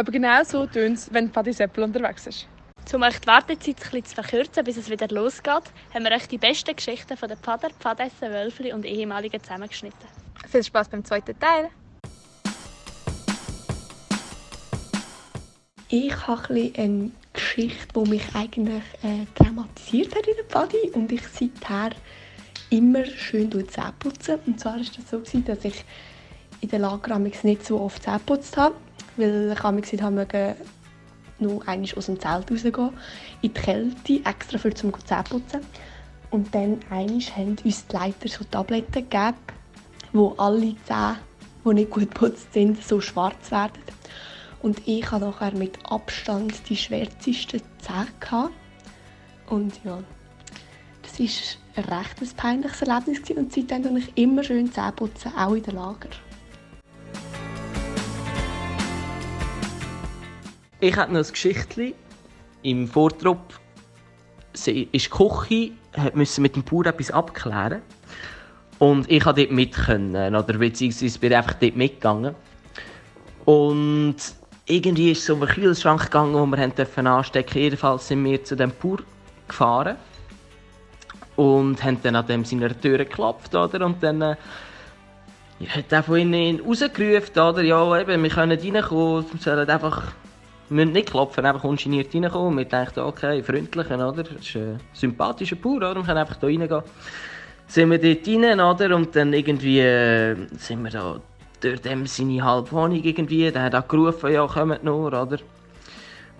Aber 0.00 0.12
genau 0.12 0.42
so 0.44 0.64
tönt 0.64 0.96
es, 0.96 1.12
wenn 1.12 1.30
Pfadi 1.30 1.52
Seppel 1.52 1.84
unterwegs 1.84 2.26
ist. 2.26 2.48
Um 2.94 3.02
euch 3.02 3.18
die 3.18 3.26
Wartezeit 3.26 3.68
ein 3.68 3.74
bisschen 3.74 4.04
zu 4.06 4.14
verkürzen, 4.14 4.64
bis 4.64 4.78
es 4.78 4.88
wieder 4.88 5.08
losgeht, 5.08 5.64
haben 5.92 6.04
wir 6.04 6.12
euch 6.12 6.26
die 6.26 6.38
besten 6.38 6.74
Geschichten 6.74 7.18
von 7.18 7.28
den 7.28 7.36
Pfader, 7.36 7.68
Pfadessen, 7.78 8.30
Wölfli 8.30 8.72
und 8.72 8.86
Ehemaligen 8.86 9.42
zusammengeschnitten. 9.42 10.08
Viel 10.48 10.64
Spaß 10.64 10.88
beim 10.88 11.04
zweiten 11.04 11.38
Teil! 11.38 11.68
Ich 15.90 16.26
habe 16.26 16.72
eine 16.78 17.10
Geschichte, 17.34 17.88
die 17.94 18.08
mich 18.08 18.24
eigentlich 18.34 18.84
äh, 19.02 19.26
traumatisiert 19.34 20.16
hat 20.16 20.26
in 20.26 20.36
der 20.36 20.44
Pfadi 20.46 20.90
und 20.94 21.12
ich 21.12 21.28
seither 21.28 21.90
immer 22.70 23.04
schön 23.04 23.50
Zähne 23.68 23.92
putze. 23.98 24.38
Und 24.46 24.60
zwar 24.60 24.76
war 24.76 24.80
das 24.80 25.10
so, 25.10 25.18
dass 25.18 25.64
ich 25.66 25.84
in 26.62 26.70
der 26.70 26.78
Lager 26.78 27.18
nicht 27.18 27.66
so 27.66 27.78
oft 27.82 28.02
Zähne 28.02 28.16
geputzt 28.16 28.56
habe, 28.56 28.74
weil 29.16 29.52
ich 29.52 29.92
nicht 29.92 30.02
habe 30.02 30.56
nur 31.40 31.66
einmal 31.66 31.88
aus 31.96 32.06
dem 32.06 32.20
Zelt 32.20 32.50
rausgehen, 32.50 32.90
in 33.42 33.52
die 33.52 33.60
Kälte, 33.60 34.20
extra 34.24 34.58
für 34.58 34.74
zum 34.74 34.92
Zähne 35.04 35.24
putzen. 35.24 35.60
Und 36.30 36.54
dann 36.54 36.80
einmal 36.90 37.20
haben 37.20 37.56
uns 37.64 37.86
die 37.86 37.96
Leiter 37.96 38.28
so 38.28 38.44
Tabletten 38.44 39.08
gegeben, 39.08 39.36
wo 40.12 40.34
alle 40.36 40.76
Zähne, 40.84 41.16
die 41.64 41.74
nicht 41.74 41.90
gut 41.90 42.12
geputzt 42.12 42.52
sind, 42.52 42.82
so 42.82 43.00
schwarz 43.00 43.50
werden. 43.50 43.82
Und 44.62 44.86
ich 44.86 45.10
hatte 45.10 45.24
nachher 45.24 45.52
mit 45.52 45.78
Abstand 45.90 46.68
die 46.68 46.76
schwärzesten 46.76 47.62
Zähne. 47.80 48.50
Und 49.48 49.80
ja, 49.84 49.98
das 51.02 51.18
war 51.18 51.84
ein 51.84 51.84
recht 51.84 52.36
peinliches 52.36 52.82
Erlebnis 52.82 53.20
und 53.36 53.52
seitdem 53.52 53.82
tue 53.82 53.98
ich 53.98 54.16
immer 54.16 54.44
schön 54.44 54.70
Zähne 54.72 54.92
auch 55.36 55.54
in 55.54 55.62
den 55.62 55.74
Lager. 55.74 56.10
Ich 60.82 60.96
habe 60.96 61.12
noch 61.12 61.20
ein 61.20 61.30
Geschichtchen. 61.30 61.92
Im 62.62 62.88
Vortrupp 62.88 63.60
ist 64.54 64.66
die 64.66 64.98
Küche, 64.98 65.72
musste 66.14 66.40
mit 66.40 66.56
dem 66.56 66.62
Bauer 66.62 66.86
etwas 66.86 67.10
abklären. 67.10 67.82
Und 68.78 69.10
ich 69.10 69.22
konnte 69.22 69.42
dort 69.42 69.52
mit 69.52 69.74
können, 69.74 70.34
oder 70.34 70.54
beziehungsweise 70.54 71.18
bin 71.18 71.34
einfach 71.34 71.52
dort 71.52 71.76
mitgegangen. 71.76 72.34
Und 73.44 74.16
irgendwie 74.64 75.10
ist 75.10 75.22
es 75.22 75.28
um 75.28 75.42
einen 75.42 75.50
Kühlschrank 75.50 76.04
gegangen, 76.04 76.32
den 76.32 76.50
wir 76.50 77.10
anstecken 77.10 77.44
durften. 77.44 77.58
Jedenfalls 77.58 78.08
sind 78.08 78.24
wir 78.24 78.42
zu 78.42 78.56
dem 78.56 78.72
Bauer 78.80 79.00
gefahren 79.48 79.96
und 81.36 81.84
haben 81.84 81.98
dann 82.02 82.16
an 82.16 82.26
dem 82.26 82.44
seiner 82.46 82.78
Tür 82.80 82.98
geklopft, 82.98 83.54
oder? 83.54 83.84
Und 83.84 84.02
dann 84.02 84.22
äh, 84.22 84.36
hat 85.68 85.92
er 85.92 86.02
von 86.02 86.16
innen 86.16 86.60
rausgerufen, 86.60 87.38
oder? 87.38 87.62
Ja, 87.62 88.00
eben, 88.00 88.22
wir 88.22 88.30
können 88.30 88.58
reinkommen, 88.58 89.26
wir 89.30 89.40
sollen 89.40 89.68
einfach 89.68 90.14
müssen 90.70 90.92
nicht 90.92 91.10
klopfen, 91.10 91.44
einfach 91.44 91.64
ungeniert 91.64 92.14
reinkommen. 92.14 92.58
Wir 92.58 92.64
denken, 92.64 93.00
okay, 93.00 93.42
freundlich, 93.42 93.86
oder? 93.90 94.12
Das 94.12 94.32
ist 94.32 94.56
ein 94.56 94.80
sympathischer 94.92 95.56
Bauer, 95.56 95.76
oder? 95.76 95.96
Wir 95.96 96.02
können 96.04 96.18
einfach 96.18 96.38
hier 96.40 96.48
reingehen. 96.48 96.82
Sind 97.66 97.90
wir 97.90 97.98
dort 97.98 98.28
rein, 98.28 98.60
oder? 98.60 98.96
Und 98.96 99.14
dann 99.14 99.32
irgendwie 99.32 99.80
äh, 99.80 100.36
sind 100.56 100.82
wir 100.82 100.90
da 100.90 101.20
durch 101.60 101.80
dem 101.82 102.06
seine 102.06 102.42
halbe 102.42 102.72
Wohnung 102.72 103.02
irgendwie. 103.02 103.50
Der 103.50 103.62
hat 103.62 103.74
auch 103.74 103.86
gerufen, 103.86 104.32
ja, 104.32 104.46
kommt 104.46 104.82
nur, 104.84 105.08
oder? 105.08 105.38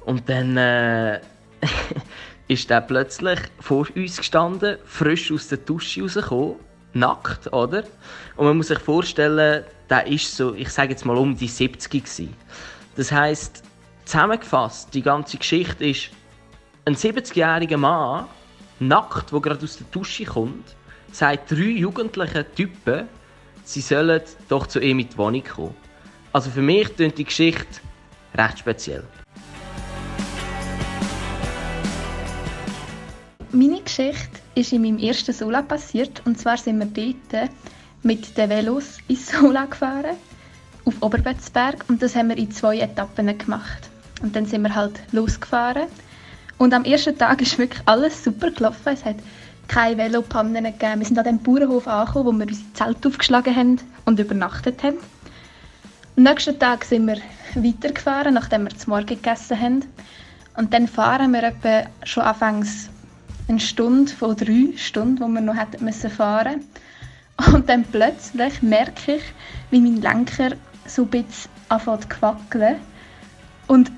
Und 0.07 0.29
dann 0.29 0.57
äh, 0.57 1.21
ist 2.49 2.71
der 2.71 2.81
plötzlich 2.81 3.39
vor 3.61 3.87
uns 3.95 4.17
gestanden, 4.17 4.79
frisch 4.85 5.31
aus 5.31 5.49
der 5.49 5.59
Dusche 5.59 6.03
rausgekommen, 6.03 6.57
nackt, 6.95 7.53
oder? 7.53 7.85
Und 8.37 8.47
man 8.47 8.57
muss 8.57 8.69
sich 8.69 8.79
vorstellen, 8.79 9.65
der 9.89 10.07
ist 10.07 10.37
so, 10.37 10.55
ich 10.55 10.71
sage 10.71 10.91
jetzt 10.91 11.05
mal 11.05 11.17
um 11.17 11.37
die 11.37 11.49
70 11.49 11.91
gewesen. 11.91 12.35
Das 12.97 13.13
heißt 13.13 13.63
zusammengefasst, 14.11 14.93
die 14.93 15.03
ganze 15.03 15.39
Geschichte 15.39 15.85
ist, 15.85 16.11
ein 16.85 16.97
70-jähriger 16.97 17.77
Mann, 17.77 18.27
nackt, 18.81 19.31
der 19.31 19.41
gerade 19.41 19.63
aus 19.63 19.77
der 19.77 19.87
Dusche 19.93 20.25
kommt, 20.25 20.75
sagt 21.13 21.53
drei 21.53 21.79
jugendlichen 21.79 22.45
Typen, 22.57 23.07
sie 23.63 23.81
sollen 23.81 24.21
doch 24.49 24.67
zu 24.67 24.81
ihm 24.81 24.99
in 24.99 25.09
die 25.09 25.17
Wohnung 25.17 25.45
kommen. 25.45 25.77
Also 26.33 26.51
für 26.51 26.61
mich 26.61 26.93
klingt 26.97 27.19
die 27.19 27.25
Geschichte 27.25 27.81
recht 28.35 28.59
speziell. 28.59 29.05
Meine 33.53 33.81
Geschichte 33.81 34.41
ist 34.57 34.73
in 34.73 34.83
meinem 34.83 34.99
ersten 34.99 35.33
Sola 35.33 35.63
passiert. 35.63 36.23
Und 36.25 36.39
zwar 36.39 36.57
sind 36.57 36.79
wir 36.79 36.87
dort 36.87 37.51
mit 38.03 38.37
den 38.37 38.51
Velos 38.51 38.99
ins 39.07 39.31
Sola 39.31 39.67
gefahren, 39.67 40.17
auf 40.85 40.95
Oberbetzberg. 41.01 41.85
Und 41.89 42.03
das 42.03 42.17
haben 42.17 42.31
wir 42.31 42.39
in 42.39 42.51
zwei 42.51 42.79
Etappen 42.79 43.39
gemacht. 43.39 43.90
Und 44.23 44.37
dann 44.37 44.47
sind 44.47 44.63
wir 44.63 44.75
halt 44.75 45.01
losgefahren. 45.13 45.87
Und 46.59 46.75
am 46.75 46.85
ersten 46.85 47.17
Tag 47.17 47.41
ist 47.41 47.59
wirklich 47.59 47.83
alles 47.87 48.23
super 48.23 48.51
gelaufen. 48.51 48.93
Es 48.93 49.05
hat 49.05 49.17
keine 49.69 49.97
Velopannen 49.97 50.65
gegeben. 50.65 51.01
Wir 51.01 51.07
sind 51.07 51.19
an 51.19 51.25
dem 51.25 51.39
Bauernhof 51.39 51.89
angekommen, 51.89 52.27
wo 52.27 52.33
wir 52.33 52.49
unsere 52.49 52.73
Zelte 52.75 53.09
aufgeschlagen 53.09 53.57
haben 53.57 53.81
und 54.05 54.19
übernachtet 54.19 54.83
haben. 54.83 54.99
Am 56.17 56.25
nächsten 56.25 56.59
Tag 56.59 56.85
sind 56.85 57.07
wir 57.07 57.17
weitergefahren, 57.55 58.35
nachdem 58.35 58.65
wir 58.65 58.77
zum 58.77 58.93
Morgen 58.93 59.07
gegessen 59.07 59.59
haben. 59.59 59.85
Und 60.57 60.75
dann 60.75 60.89
fahren 60.89 61.33
wir 61.33 61.45
etwa 61.45 61.85
schon 62.05 62.25
anfangs 62.25 62.91
eine 63.49 63.61
Stunde 63.61 64.13
von 64.13 64.37
drei 64.37 64.77
Stunden, 64.77 65.21
wo 65.21 65.29
wir 65.29 65.41
noch 65.41 65.57
hätten 65.57 65.85
müssen 65.85 66.11
fahren 66.11 66.65
Und 67.55 67.69
dann 67.69 67.85
plötzlich 67.85 68.63
merke 68.63 69.17
ich, 69.17 69.23
wie 69.71 69.81
mein 69.81 69.97
Lenker 69.97 70.51
so 70.87 71.03
ein 71.03 71.09
bisschen 71.09 71.51
anfängt 71.69 72.13
zu 72.13 72.23
wackeln. 72.23 72.77
Und 73.67 73.91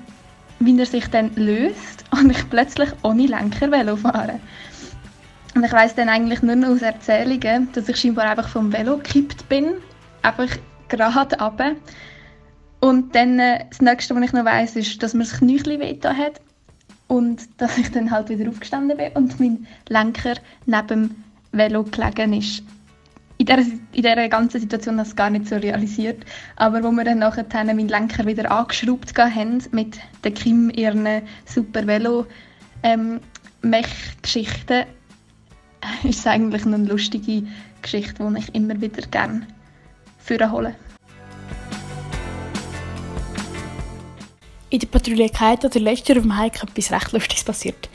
wie 0.65 0.79
er 0.79 0.85
sich 0.85 1.07
dann 1.07 1.33
löst 1.35 2.03
und 2.11 2.29
ich 2.29 2.49
plötzlich 2.49 2.89
ohne 3.03 3.27
Lenker 3.27 3.71
Velo 3.71 3.95
fahren 3.95 4.39
Und 5.55 5.63
ich 5.63 5.71
weiß 5.71 5.95
dann 5.95 6.09
eigentlich 6.09 6.41
nur 6.41 6.55
noch 6.55 6.69
aus 6.69 6.81
Erzählungen, 6.81 7.69
dass 7.73 7.89
ich 7.89 7.97
scheinbar 7.97 8.25
einfach 8.25 8.47
vom 8.47 8.71
Velo 8.71 8.97
gekippt 8.97 9.47
bin, 9.49 9.75
einfach 10.21 10.49
gerade 10.89 11.37
runter. 11.39 11.71
Und 12.79 13.15
dann 13.15 13.39
äh, 13.39 13.65
das 13.69 13.81
nächste, 13.81 14.15
was 14.15 14.23
ich 14.23 14.33
noch 14.33 14.45
weiß, 14.45 14.75
ist, 14.75 15.01
dass 15.01 15.13
mir 15.13 15.23
das 15.23 15.39
Knöchel 15.39 15.79
wehgetan 15.79 16.17
hat 16.17 16.41
und 17.07 17.47
dass 17.57 17.77
ich 17.77 17.91
dann 17.91 18.11
halt 18.11 18.29
wieder 18.29 18.49
aufgestanden 18.49 18.97
bin 18.97 19.11
und 19.13 19.39
mein 19.39 19.67
Lenker 19.87 20.35
neben 20.65 20.87
dem 20.87 21.15
Velo 21.51 21.83
gelegen 21.83 22.33
ist 22.33 22.63
in 23.37 23.45
dieser, 23.45 23.61
in 23.61 23.81
dieser 23.91 24.29
ganzen 24.29 24.61
Situation 24.61 24.97
das 24.97 25.15
gar 25.15 25.29
nicht 25.29 25.47
so 25.47 25.55
realisiert. 25.55 26.23
Aber 26.55 26.83
wo 26.83 26.91
wir 26.91 27.03
dann 27.03 27.19
nachher 27.19 27.45
meinen 27.53 27.87
Lenker 27.87 28.25
wieder 28.25 28.51
angeschraubt 28.51 29.17
haben 29.17 29.63
mit 29.71 29.99
der 30.23 30.31
Kim 30.31 30.69
ihren 30.69 31.07
super 31.45 31.85
Velo 31.87 32.25
ähm, 32.83 33.19
Mech-Geschichten, 33.61 34.85
ist 36.03 36.19
es 36.19 36.27
eigentlich 36.27 36.65
eine 36.65 36.77
lustige 36.77 37.43
Geschichte, 37.81 38.23
die 38.23 38.39
ich 38.39 38.55
immer 38.55 38.79
wieder 38.79 39.01
gerne 39.07 39.47
hole. 40.29 40.75
In 44.69 44.79
der 44.79 44.87
Patrouille 44.87 45.29
Kite 45.29 45.67
oder 45.67 45.79
letzter 45.79 46.15
auf 46.15 46.23
dem 46.23 46.39
Hike 46.39 46.63
etwas 46.63 46.91
recht 46.91 47.11
Lustiges 47.11 47.43
passiert. 47.43 47.89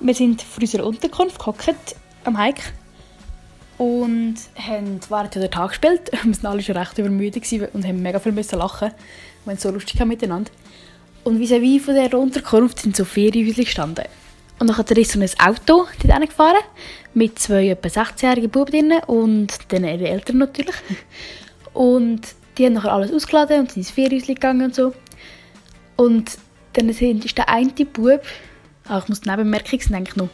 Wir 0.00 0.14
sind 0.14 0.42
vor 0.42 0.60
unserer 0.60 0.86
Unterkunft 0.86 1.38
gehockt 1.38 1.96
am 2.24 2.38
Hike 2.38 2.62
und 3.78 4.36
haben 4.56 5.00
während 5.08 5.34
der 5.36 5.50
Tag 5.50 5.70
gespielt. 5.70 6.10
Wir 6.22 6.42
waren 6.42 6.46
alle 6.52 6.62
schon 6.62 6.76
recht 6.76 6.98
übermüdet 6.98 7.44
und 7.72 7.86
haben 7.86 8.02
mega 8.02 8.18
viel 8.18 8.32
müssen 8.32 8.58
lachen. 8.58 8.90
Wir 9.44 9.52
haben 9.52 9.58
so 9.58 9.70
lustig 9.70 10.04
miteinander. 10.04 10.50
Und 11.24 11.40
vis-à-vis 11.40 11.80
von 11.80 11.94
dieser 11.94 12.18
Unterkunft 12.18 12.80
sind 12.80 12.96
so 12.96 13.04
Ferienhäuser 13.04 13.64
gestanden. 13.64 14.04
Und 14.58 14.68
dann 14.68 14.96
ist 14.96 15.12
so 15.12 15.20
ein 15.20 15.30
Auto 15.38 15.86
dort 16.04 16.28
gefahren 16.28 16.62
mit 17.14 17.38
zwei 17.38 17.68
etwa 17.68 17.88
16-jährigen 17.88 18.50
Buben 18.50 18.72
drin 18.72 18.92
und 19.06 19.52
dann 19.68 19.84
ihre 19.84 20.08
Eltern 20.08 20.38
natürlich. 20.38 20.74
Und 21.74 22.22
die 22.56 22.66
haben 22.66 22.72
nachher 22.72 22.92
alles 22.92 23.12
ausgeladen 23.12 23.60
und 23.60 23.70
sind 23.70 23.82
ins 23.82 23.90
Ferienhäuschen 23.92 24.34
gegangen 24.34 24.62
und 24.62 24.74
so. 24.74 24.94
Und 25.94 26.38
dann 26.72 26.88
ist 26.88 27.00
der 27.38 27.48
eine 27.48 27.70
Bub, 27.70 28.22
ich 28.22 29.08
muss 29.08 29.20
die 29.20 29.28
Nebenbemerkung, 29.28 29.80
eigentlich 29.94 30.16
noch 30.16 30.28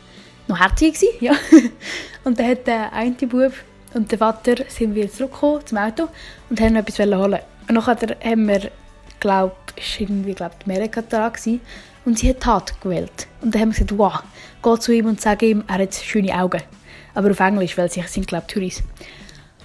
noch 0.49 0.58
herzig 0.58 0.97
ja. 1.20 1.32
Und 2.25 2.38
dann 2.38 2.49
hat 2.49 2.67
der 2.67 2.93
eine 2.93 3.15
Bub 3.15 3.53
und 3.93 4.11
der 4.11 4.19
Vater 4.19 4.56
sind 4.69 4.94
wieder 4.94 5.11
zurückgekommen 5.11 5.67
zum 5.67 5.79
Auto 5.79 6.09
und 6.50 6.61
haben 6.61 6.76
etwas 6.76 6.99
holen. 6.99 7.41
Und 7.69 7.75
nachher 7.75 8.17
haben 8.25 8.49
wir, 8.49 8.71
glaube 9.21 9.55
ich, 9.76 10.00
irgendwie, 10.00 10.35
glaub, 10.35 10.59
die 10.59 10.71
Amerika 10.71 11.03
da 11.03 11.32
und 12.05 12.19
sie 12.19 12.31
hat 12.31 12.41
Tat 12.41 12.81
gewählt. 12.81 13.26
Und 13.41 13.55
dann 13.55 13.62
haben 13.62 13.69
wir 13.69 13.85
gesagt, 13.85 13.99
wow, 13.99 14.23
geh 14.62 14.79
zu 14.79 14.93
ihm 14.93 15.06
und 15.06 15.21
sag 15.21 15.43
ihm, 15.43 15.65
er 15.67 15.79
hat 15.79 15.94
schöne 15.94 16.35
Augen. 16.38 16.62
Aber 17.15 17.31
auf 17.31 17.41
Englisch, 17.41 17.79
weil 17.79 17.91
sie 17.91 18.03
sind, 18.03 18.26
glaube 18.26 18.44
ich, 18.49 18.55
Touris. 18.55 18.82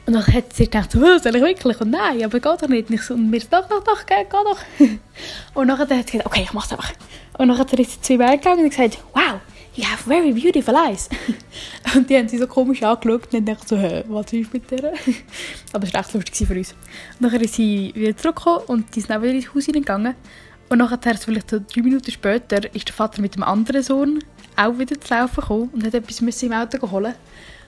Und 0.05 0.13
dann 0.13 0.25
hat 0.25 0.53
sie 0.53 0.63
gedacht, 0.65 0.91
so, 0.91 0.99
soll 0.99 1.35
ich 1.35 1.41
wirklich? 1.41 1.81
Und 1.81 1.91
nein, 1.91 2.23
aber 2.23 2.39
geht 2.39 2.61
doch 2.61 2.67
nicht. 2.67 2.89
Und, 2.89 2.95
ich 2.95 3.01
so, 3.01 3.13
und 3.13 3.31
wir 3.31 3.41
so, 3.41 3.47
doch, 3.51 3.67
doch, 3.67 3.83
doch, 3.83 4.05
geh, 4.05 4.23
geh 4.23 4.29
doch. 4.29 4.59
und 5.53 5.67
dann 5.67 5.77
hat 5.77 5.89
sie 5.89 6.03
gesagt, 6.03 6.25
okay, 6.25 6.43
ich 6.43 6.53
mach's 6.53 6.71
einfach. 6.71 6.93
Und 7.37 7.49
dann 7.49 7.79
ist 7.79 7.91
sie 7.91 8.01
zu 8.01 8.13
ihm 8.13 8.19
gegangen 8.19 8.63
und 8.63 8.69
gesagt, 8.69 8.97
wow, 9.13 9.39
you 9.79 9.85
have 9.85 10.03
very 10.03 10.33
beautiful 10.33 10.75
eyes. 10.75 11.09
und 11.95 12.09
die 12.09 12.17
haben 12.17 12.27
sie 12.27 12.37
so 12.37 12.47
komisch 12.47 12.83
angeschaut 12.83 13.33
und 13.33 13.45
dachte 13.47 13.67
so, 13.67 13.77
hä, 13.77 14.03
was 14.07 14.33
ist 14.33 14.53
mit 14.53 14.69
der? 14.69 14.93
Aber 15.73 15.87
es 15.87 15.93
war 15.93 16.01
echt 16.01 16.13
lustig 16.13 16.47
für 16.47 16.55
uns. 16.55 16.75
Und 17.19 17.31
dann 17.31 17.41
ist 17.41 17.55
sie 17.55 17.93
wieder 17.95 18.15
zurückgekommen 18.15 18.65
und 18.67 18.95
die 18.95 18.99
sind 18.99 19.11
dann 19.11 19.21
wieder 19.21 19.33
ins 19.33 19.53
Haus 19.53 19.65
hineingegangen. 19.65 20.15
Und 20.67 20.77
nachher, 20.79 21.17
vielleicht 21.17 21.49
so 21.49 21.59
drei 21.59 21.81
Minuten 21.81 22.11
später, 22.11 22.73
ist 22.75 22.87
der 22.87 22.93
Vater 22.93 23.21
mit 23.21 23.35
dem 23.35 23.43
anderen 23.43 23.81
Sohn 23.81 24.19
auch 24.55 24.77
wieder 24.77 24.99
zu 24.99 25.13
laufen 25.13 25.41
gekommen 25.41 25.69
und 25.73 25.85
hat 25.85 25.93
etwas 25.93 26.19
im 26.43 26.53
Auto 26.53 26.91
holen. 26.91 27.15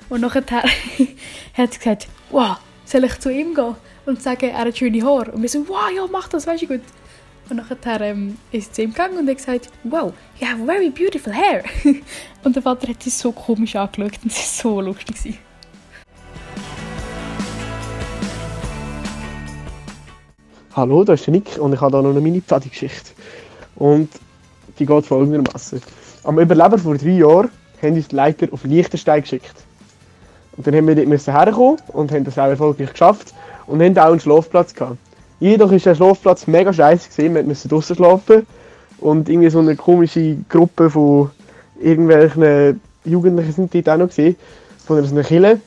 Und 0.09 0.21
nachher 0.21 0.43
hat 1.53 1.73
sie 1.73 1.79
gesagt, 1.79 2.07
wow, 2.29 2.57
soll 2.85 3.05
ich 3.05 3.17
zu 3.19 3.31
ihm 3.31 3.55
gehen 3.55 3.75
und 4.05 4.21
sagen, 4.21 4.49
er 4.49 4.65
hat 4.65 4.77
schöne 4.77 5.01
Haare? 5.01 5.31
Und 5.31 5.41
wir 5.41 5.49
so, 5.49 5.67
wow, 5.67 5.89
ja, 5.95 6.05
mach 6.11 6.27
das, 6.27 6.45
weißt 6.45 6.63
du 6.63 6.67
gut. 6.67 6.81
Und 7.49 7.57
nachher 7.57 8.01
ähm, 8.01 8.38
ist 8.51 8.75
sie 8.75 8.83
ihm 8.83 8.91
gegangen 8.91 9.17
und 9.17 9.27
hat 9.27 9.38
gesagt, 9.38 9.69
wow, 9.83 10.13
you 10.39 10.47
have 10.47 10.65
very 10.65 10.89
beautiful 10.89 11.33
hair. 11.33 11.63
und 12.43 12.55
der 12.55 12.63
Vater 12.63 12.88
hat 12.88 13.03
sie 13.03 13.09
so 13.09 13.31
komisch 13.31 13.75
angeschaut 13.75 14.19
und 14.23 14.31
es 14.31 14.63
war 14.63 14.73
so 14.73 14.81
lustig. 14.81 15.39
Hallo, 20.73 21.03
da 21.03 21.13
ist 21.13 21.27
Nick 21.27 21.57
und 21.57 21.73
ich 21.73 21.81
habe 21.81 21.97
hier 21.97 22.03
noch 22.03 22.11
eine 22.11 22.21
Mini-Pfadi-Geschichte. 22.21 23.11
Und 23.75 24.09
die 24.79 24.85
geht 24.85 25.05
folgendermaßen. 25.05 25.81
Am 26.23 26.39
Überleben 26.39 26.79
vor 26.79 26.97
drei 26.97 27.09
Jahren 27.09 27.49
haben 27.81 27.95
uns 27.95 28.07
die 28.07 28.15
Leiter 28.15 28.47
auf 28.51 28.63
Liechtenstein 28.63 29.21
geschickt. 29.21 29.55
Und 30.55 30.65
dann 30.65 30.75
haben 30.75 30.88
wir 30.88 30.95
dort 30.95 31.27
herkommen 31.27 31.77
und 31.89 32.11
haben 32.11 32.23
das 32.23 32.38
auch 32.38 32.47
erfolgreich 32.47 32.91
geschafft 32.91 33.33
und 33.67 33.81
haben 33.81 33.97
auch 33.97 34.11
einen 34.11 34.19
Schlafplatz 34.19 34.73
gehabt. 34.73 34.97
Jedoch 35.41 35.71
war 35.71 35.77
der 35.79 35.95
Schlafplatz 35.95 36.45
mega 36.45 36.71
scheiße 36.71 37.09
gesehen, 37.09 37.33
wir 37.33 37.41
mussten 37.41 37.67
draußen 37.67 37.95
schlafen 37.95 38.45
und 38.99 39.27
irgendwie 39.27 39.49
so 39.49 39.57
eine 39.57 39.75
komische 39.75 40.38
Gruppe 40.47 40.88
von 40.88 41.31
irgendwelchen 41.79 42.79
Jugendlichen 43.03 43.51
sind 43.51 43.73
dort 43.73 43.89
auch 43.89 43.97
noch 43.97 44.09
gesehen, 44.09 44.35
von 44.85 45.03
einer 45.03 45.23
Kille. 45.23 45.59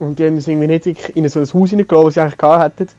Und 0.00 0.18
die 0.18 0.26
haben 0.26 0.34
uns 0.34 0.48
irgendwie 0.48 0.66
nicht 0.66 0.86
in 0.86 1.28
so 1.28 1.38
ein 1.38 1.46
Haus 1.46 1.70
hineingelassen, 1.70 2.06
was 2.06 2.14
sie 2.14 2.20
eigentlich 2.20 2.36
gehabt 2.36 2.80
hätten, 2.80 2.92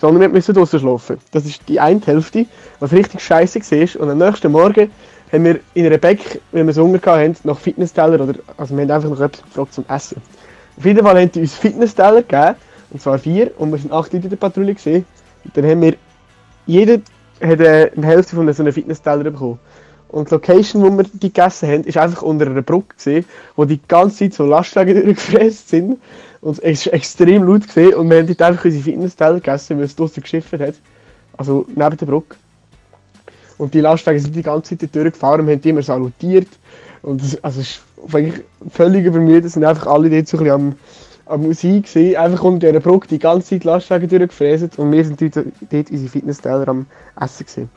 sondern 0.00 0.22
wir 0.22 0.28
mussten 0.30 0.54
draußen 0.54 0.80
schlafen. 0.80 1.18
Das 1.30 1.44
ist 1.44 1.60
die 1.68 1.78
eine 1.78 2.00
Hälfte, 2.06 2.46
was 2.80 2.92
richtig 2.92 3.20
scheiße 3.20 3.60
war. 3.60 4.02
Und 4.02 4.10
am 4.10 4.16
nächsten 4.18 4.50
Morgen 4.50 4.90
haben 5.30 5.44
wir 5.44 5.60
in 5.74 5.84
einer 5.84 5.98
Bäck, 5.98 6.40
wenn 6.52 6.66
wir 6.66 6.72
so 6.72 6.84
Hunger 6.84 7.00
hatten, 7.04 7.36
nach 7.44 7.58
Fitnessteller 7.58 8.18
oder, 8.18 8.34
also 8.56 8.74
wir 8.74 8.82
haben 8.82 8.90
einfach 8.90 9.10
noch 9.10 9.20
etwas 9.20 9.42
gefragt 9.42 9.74
zum 9.74 9.84
Essen. 9.88 10.22
Auf 10.78 10.86
jeden 10.86 11.04
Fall 11.04 11.20
haben 11.20 11.32
die 11.32 11.40
uns 11.40 11.54
Fitnessteller 11.54 12.22
gegeben, 12.22 12.54
und 12.90 13.02
zwar 13.02 13.18
vier, 13.18 13.50
und 13.58 13.70
wir 13.70 13.78
sind 13.78 13.92
acht 13.92 14.10
Leute 14.14 14.24
in 14.24 14.30
der 14.30 14.38
Patrouille 14.38 14.74
gesehen. 14.74 15.04
Dann 15.54 15.64
haben 15.66 15.82
wir, 15.82 15.94
jeder 16.66 17.00
hat 17.40 17.60
eine 17.60 18.06
Hälfte 18.06 18.36
von 18.36 18.52
so 18.52 18.62
einem 18.62 18.72
Fitnessteller 18.72 19.24
bekommen. 19.24 19.58
Und 20.08 20.30
die 20.30 20.34
Location, 20.34 20.82
wo 20.82 20.96
wir 20.96 21.04
die 21.04 21.32
gegessen 21.32 21.68
haben, 21.68 21.84
ist 21.84 21.98
einfach 21.98 22.22
unter 22.22 22.46
einer 22.46 22.62
Brücke 22.62 22.94
gesehen, 22.96 23.24
wo 23.56 23.64
die 23.64 23.80
ganze 23.88 24.18
Zeit 24.18 24.34
so 24.34 24.46
Lastwagen 24.46 24.94
durchgefräst 25.04 25.68
sind. 25.68 25.98
Und 26.40 26.62
es 26.62 26.86
ist 26.86 26.92
extrem 26.92 27.44
laut 27.44 27.66
gesehen 27.66 27.94
und 27.94 28.08
wir 28.08 28.18
haben 28.18 28.26
dort 28.26 28.42
einfach 28.42 28.64
unsere 28.64 28.84
Fitnessteller 28.84 29.34
gegessen, 29.34 29.76
weil 29.76 29.84
es 29.84 29.96
draußen 29.96 30.22
geschifft 30.22 30.52
hat. 30.52 30.74
Also 31.36 31.66
neben 31.74 31.96
der 31.96 32.06
Brücke. 32.06 32.36
Und 33.58 33.74
die 33.74 33.80
Lastwagen 33.80 34.20
sind 34.20 34.34
die 34.34 34.42
ganze 34.42 34.78
Zeit 34.78 34.94
durchgefahren 34.94 35.42
und 35.42 35.52
haben 35.52 35.60
immer 35.62 35.82
salutiert. 35.82 36.48
Und 37.02 37.22
das, 37.22 37.42
also 37.42 37.60
es 37.60 37.68
ist 37.68 37.82
völlig 38.70 39.04
übermüdet, 39.04 39.50
sind 39.50 39.64
einfach 39.64 39.86
alle 39.88 40.08
dort 40.10 40.28
so 40.28 40.38
ein 40.38 40.44
bisschen 40.44 40.54
am, 40.54 40.76
am 41.28 41.42
Musik 41.42 41.84
gesehen, 41.84 42.16
einfach 42.16 42.42
unter 42.44 42.68
dieser 42.68 42.80
Brücke 42.80 43.08
die 43.08 43.18
ganze 43.18 43.50
Zeit 43.50 43.64
Lastwagen 43.64 44.08
durchgefräst 44.08 44.78
und 44.78 44.92
wir 44.92 45.04
sind 45.04 45.20
dort, 45.20 45.90
unsere 45.90 46.08
Fitnessteller 46.08 46.68
am 46.68 46.86
Essen 47.20 47.46
gesehen. 47.46 47.70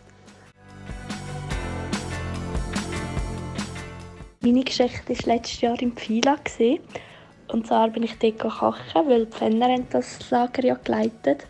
Meine 4.41 4.63
Geschichte 4.63 5.09
war 5.09 5.35
letztes 5.35 5.61
Jahr 5.61 5.79
im 5.81 5.91
Pfila. 5.91 6.35
Und 7.49 7.67
zwar 7.67 7.89
bin 7.89 8.03
ich 8.03 8.17
dort 8.17 8.39
kochen, 8.39 9.07
weil 9.07 9.25
die 9.25 9.31
Pfenner 9.31 9.67
haben 9.67 9.85
das 9.91 10.29
Lager 10.31 10.63
ja 10.63 10.77
geleitet 10.83 11.45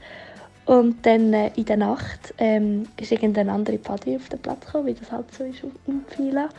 und 0.65 1.05
dann 1.05 1.33
äh, 1.33 1.51
in 1.55 1.65
der 1.65 1.77
Nacht 1.77 2.33
ähm, 2.37 2.87
ist 2.99 3.11
irgendeine 3.11 3.51
andere 3.51 3.77
Party 3.77 4.15
auf 4.15 4.29
den 4.29 4.39
Platz 4.39 4.65
gekommen, 4.65 4.87
wie 4.87 4.93
das 4.93 5.11
halt 5.11 5.33
so 5.33 5.43
ist 5.43 5.63
im 5.87 6.05
Pfila. 6.07 6.49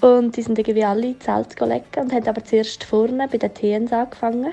Und 0.00 0.36
die 0.36 0.42
sind 0.42 0.58
irgendwie 0.58 0.84
alle 0.84 1.18
Zelt 1.20 1.56
gelegt 1.56 1.96
und 1.96 2.12
haben 2.12 2.26
aber 2.26 2.44
zuerst 2.44 2.82
vorne 2.84 3.28
bei 3.28 3.38
den 3.38 3.54
TNs 3.54 3.92
angefangen. 3.92 4.52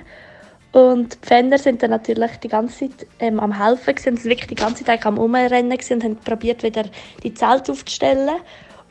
Und 0.71 1.15
die 1.15 1.27
Pfänder 1.27 1.57
sind 1.57 1.81
dann 1.81 1.89
natürlich 1.89 2.31
die 2.43 2.47
ganze 2.47 2.89
Zeit 2.89 3.07
ähm, 3.19 3.39
am 3.39 3.57
helfen 3.57 3.95
gewesen, 3.95 4.17
sind 4.17 4.29
wirklich 4.29 4.47
die 4.47 4.55
ganze 4.55 4.85
Zeit 4.85 5.03
am 5.05 5.17
Umrennen 5.17 5.71
und 5.71 6.03
haben 6.03 6.15
probiert 6.17 6.61
wieder 6.61 6.83
die 7.23 7.33
Zelte 7.33 7.71
aufzustellen. 7.71 8.37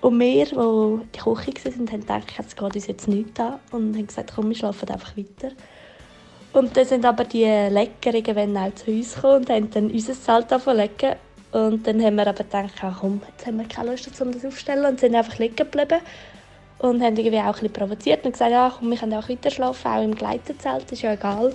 Und 0.01 0.19
wir, 0.19 0.47
die 0.47 1.07
die 1.15 1.19
Küche 1.19 1.65
waren, 1.65 1.91
haben 1.91 2.01
gedacht, 2.01 2.35
es 2.39 2.57
geht 2.57 2.75
uns 2.75 2.87
jetzt 2.87 3.09
nichts 3.09 3.39
an 3.41 3.55
und 3.73 3.97
haben 3.97 4.07
gesagt, 4.07 4.33
komm, 4.35 4.49
wir 4.49 4.57
schlafen 4.57 4.89
einfach 4.89 5.17
weiter. 5.17 5.55
Und 6.53 6.77
dann 6.77 6.85
sind 6.85 7.05
aber 7.05 7.25
die 7.25 7.45
Lecker 7.45 8.15
irgendwann 8.15 8.57
auch 8.57 8.75
zu 8.75 8.91
uns 8.91 9.15
gekommen 9.15 9.37
und 9.39 9.51
haben 9.51 9.71
dann 9.71 9.91
unser 9.91 10.15
Zelt 10.15 10.53
angefangen 10.53 11.17
Und 11.53 11.87
dann 11.87 12.03
haben 12.03 12.17
wir 12.17 12.27
aber 12.27 12.45
gedacht, 12.45 12.73
ach 12.81 13.01
komm, 13.01 13.21
jetzt 13.29 13.47
haben 13.47 13.59
wir 13.59 13.69
keine 13.69 13.91
Lust, 13.91 14.09
um 14.21 14.33
das 14.33 14.45
aufzustellen 14.45 14.87
und 14.87 15.01
sind 15.01 15.15
einfach 15.15 15.39
liegen 15.39 15.57
geblieben. 15.57 15.99
Und 16.79 17.03
haben 17.03 17.17
irgendwie 17.17 17.41
auch 17.41 17.61
ein 17.61 17.73
provoziert 17.73 18.25
und 18.25 18.33
gesagt, 18.33 18.79
komm, 18.79 18.91
wir 18.91 18.99
können 18.99 19.15
auch 19.15 19.29
weiter 19.29 19.51
schlafen, 19.51 19.89
auch 19.91 20.03
im 20.03 20.15
Gleitenzelt, 20.15 20.91
ist 20.93 21.03
ja 21.03 21.13
egal. 21.13 21.53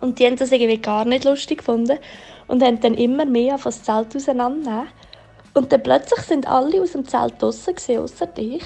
Und 0.00 0.18
die 0.18 0.26
haben 0.26 0.36
das 0.36 0.52
irgendwie 0.52 0.78
gar 0.78 1.04
nicht 1.04 1.24
lustig 1.24 1.58
gefunden 1.58 1.98
und 2.46 2.62
haben 2.62 2.80
dann 2.80 2.94
immer 2.94 3.24
mehr 3.24 3.58
von 3.58 3.70
das 3.70 3.82
Zelt 3.82 4.14
auseinandernehmen. 4.14 4.88
Und 5.54 5.72
dann 5.72 5.82
plötzlich 5.82 6.20
sind 6.20 6.46
alle 6.46 6.80
aus 6.80 6.92
dem 6.92 7.06
Zelt 7.06 7.34
draußen, 7.40 7.74
außer 7.98 8.26
dich. 8.26 8.62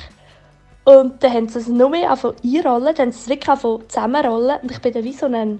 Und 0.85 1.23
dann 1.23 1.33
haben 1.33 1.49
sie 1.49 1.61
es 1.61 1.69
nur 1.69 1.89
mehr 1.89 2.11
einrollen, 2.11 2.95
dann 2.95 3.07
haben 3.07 3.13
sie 3.13 3.21
es 3.21 3.29
wirklich 3.29 3.59
zusammenrollen. 3.89 4.61
Und 4.61 4.71
ich 4.71 4.81
bin 4.81 4.93
dann 4.93 5.05
wie 5.05 5.13
so 5.15 5.27
eine 5.27 5.59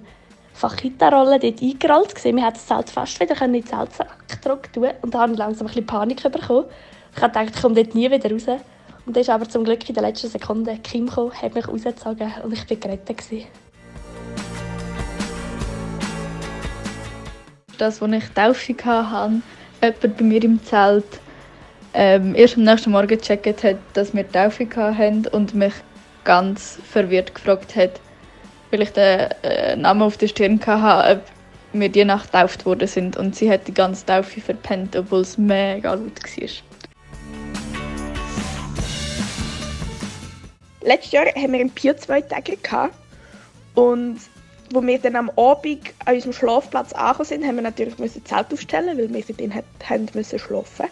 Fachita-Rolle 0.53 1.39
dort 1.39 1.61
eingerollt. 1.61 2.23
Wir 2.23 2.31
hätten 2.31 2.53
das 2.53 2.67
Zelt 2.67 2.89
fast 2.91 3.19
wieder 3.19 3.41
in 3.41 3.53
den 3.53 3.65
Zeltsack 3.65 4.41
tun 4.71 4.87
Und 5.01 5.13
da 5.13 5.21
habe 5.21 5.33
ich 5.33 5.37
langsam 5.39 5.65
ein 5.65 5.69
bisschen 5.69 5.87
Panik 5.87 6.23
bekommen. 6.23 6.65
Ich 7.13 7.21
gedacht, 7.21 7.49
ich 7.55 7.61
komme 7.61 7.75
dort 7.75 7.95
nie 7.95 8.09
wieder 8.09 8.31
raus. 8.31 8.61
Und 9.05 9.15
dann 9.15 9.21
ist 9.21 9.29
aber 9.29 9.47
zum 9.47 9.63
Glück 9.63 9.87
in 9.87 9.93
der 9.93 10.03
letzten 10.03 10.29
Sekunde 10.29 10.77
Kim 10.83 11.05
gekommen, 11.05 11.31
hat 11.33 11.53
mich 11.53 11.67
rausgezogen 11.67 12.31
und 12.43 12.53
ich 12.53 12.69
war 12.69 12.77
gerettet. 12.77 13.17
Gewesen. 13.17 13.47
Das, 17.77 18.01
was 18.01 18.11
ich 18.11 18.29
Taufe 18.29 18.75
hatte, 18.85 19.41
jemand 19.81 20.17
bei 20.17 20.23
mir 20.23 20.43
im 20.43 20.63
Zelt 20.63 21.05
ähm, 21.93 22.35
erst 22.35 22.57
am 22.57 22.63
nächsten 22.63 22.91
Morgen 22.91 23.07
gecheckt 23.07 23.63
hat, 23.63 23.77
dass 23.93 24.13
wir 24.13 24.29
Taufe 24.29 24.67
hatten 24.75 25.27
und 25.27 25.53
mich 25.53 25.73
ganz 26.23 26.79
verwirrt 26.83 27.35
gefragt 27.35 27.75
hat, 27.75 28.01
weil 28.71 28.81
ich 28.81 28.91
den 28.91 29.29
äh, 29.43 29.75
Namen 29.75 30.01
auf 30.01 30.17
der 30.17 30.27
Stirn 30.27 30.59
hatte, 30.65 31.19
ob 31.19 31.21
wir 31.73 31.89
die 31.89 32.05
Nacht 32.05 32.31
getauft 32.31 32.65
worden 32.65 32.87
sind. 32.87 33.17
Und 33.17 33.35
sie 33.35 33.51
hat 33.51 33.67
die 33.67 33.73
ganze 33.73 34.05
Taufe 34.05 34.41
verpennt, 34.41 34.95
obwohl 34.95 35.21
es 35.21 35.37
mega 35.37 35.93
laut 35.93 36.23
war. 36.23 36.74
Letztes 40.85 41.13
Jahr 41.13 41.25
haben 41.25 41.51
wir 41.51 41.59
im 41.59 41.71
Pier 41.71 41.97
zwei 41.97 42.21
Tage 42.21 42.57
und 43.73 44.19
wo 44.71 44.81
wir 44.83 44.99
dann 44.99 45.15
am 45.15 45.31
Abend 45.31 45.81
an 46.05 46.13
unserem 46.13 46.33
Schlafplatz 46.33 46.93
angekommen 46.93 47.25
sind, 47.25 47.45
haben 47.45 47.55
wir 47.55 47.63
natürlich 47.63 47.97
müssen 47.97 48.23
Zelt 48.23 48.53
aufstellen, 48.53 48.95
weil 48.97 49.11
wir 49.11 49.23
für 49.23 49.33
den 49.33 49.53
haben 49.53 50.09
müssen 50.13 50.37
schlafen. 50.37 50.85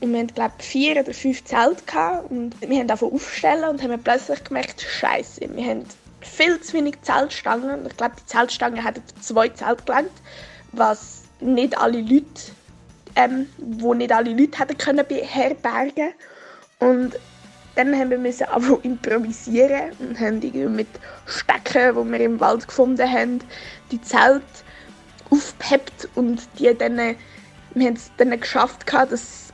Und 0.00 0.12
wir 0.12 0.20
hatten, 0.20 0.34
glaube 0.34 0.54
ich, 0.58 0.64
vier 0.64 1.00
oder 1.00 1.14
fünf 1.14 1.44
Zelte 1.44 1.84
gehabt 1.84 2.30
und 2.30 2.60
wir 2.60 2.78
haben 2.78 2.88
davon 2.88 3.12
aufstellen 3.12 3.68
und 3.70 3.82
haben 3.82 4.02
plötzlich 4.02 4.42
gemerkt, 4.42 4.80
Scheiße, 4.80 5.42
wir 5.54 5.64
haben 5.64 5.84
viel 6.20 6.60
zu 6.60 6.72
wenig 6.72 7.00
Zeltstangen. 7.02 7.86
Ich 7.86 7.96
glaube, 7.96 8.14
die 8.20 8.26
Zeltstangen 8.26 8.84
hätten 8.84 9.02
für 9.02 9.20
zwei 9.20 9.48
Zelte 9.50 9.84
gelangt, 9.84 10.12
was 10.72 11.22
nicht 11.40 11.78
alle 11.78 12.00
Leute, 12.00 12.24
ähm, 13.14 13.46
wo 13.58 13.94
nicht 13.94 14.12
alle 14.12 14.32
Leute 14.32 14.58
hätten 14.58 14.76
können 14.76 15.06
beherbergen. 15.06 16.14
Und 16.78 17.16
dann 17.80 17.98
haben 17.98 18.10
wir 18.10 18.18
müssen 18.18 18.46
improvisieren 18.82 19.92
und 20.00 20.20
haben 20.20 20.74
mit 20.74 20.88
Stecken, 21.26 21.94
die 21.96 22.12
wir 22.12 22.20
im 22.20 22.38
Wald 22.38 22.68
gefunden 22.68 23.10
haben, 23.10 23.40
die 23.90 24.00
Zelt 24.02 24.42
aufgehebt 25.30 26.06
und 26.14 26.46
die 26.58 26.76
dann, 26.76 26.98
wir 26.98 27.86
haben 27.86 27.94
es 27.94 28.10
dann 28.18 28.38
geschafft, 28.38 28.84
dass 28.92 29.48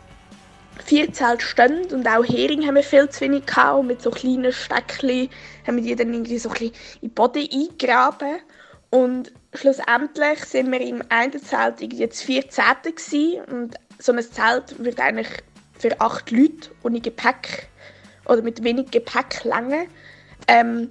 vier 0.84 1.12
Zelte 1.12 1.44
stehen 1.44 1.86
und 1.92 2.08
auch 2.08 2.24
Hering 2.24 2.66
haben 2.66 2.74
wir 2.74 2.82
viel 2.82 3.08
zu 3.08 3.20
wenig 3.20 3.46
gehabt 3.46 3.78
und 3.78 3.86
mit 3.86 4.02
so 4.02 4.10
kleinen 4.10 4.52
Steckchen 4.52 5.28
haben 5.64 5.76
wir 5.76 5.84
die 5.84 5.94
dann 5.94 6.12
irgendwie 6.12 6.38
so 6.38 6.50
ein 6.50 6.56
in 6.56 6.72
den 7.02 7.10
Boden 7.10 7.48
eingegraben. 7.52 8.38
Und 8.90 9.32
schlussendlich 9.54 10.44
sind 10.44 10.72
wir 10.72 10.80
im 10.80 11.02
einen 11.10 11.40
Zelt 11.40 11.80
jetzt 11.92 12.22
vier 12.22 12.48
Zelte 12.48 12.92
und 13.50 13.76
so 13.98 14.12
ein 14.12 14.20
Zelt 14.20 14.82
wird 14.82 15.00
eigentlich 15.00 15.28
für 15.78 16.00
acht 16.00 16.30
Leute 16.30 16.70
ohne 16.82 17.00
Gepäck 17.00 17.68
oder 18.28 18.42
mit 18.42 18.62
wenig 18.62 18.90
Gepäck 18.90 19.44
lange. 19.44 19.86
Ähm, 20.48 20.90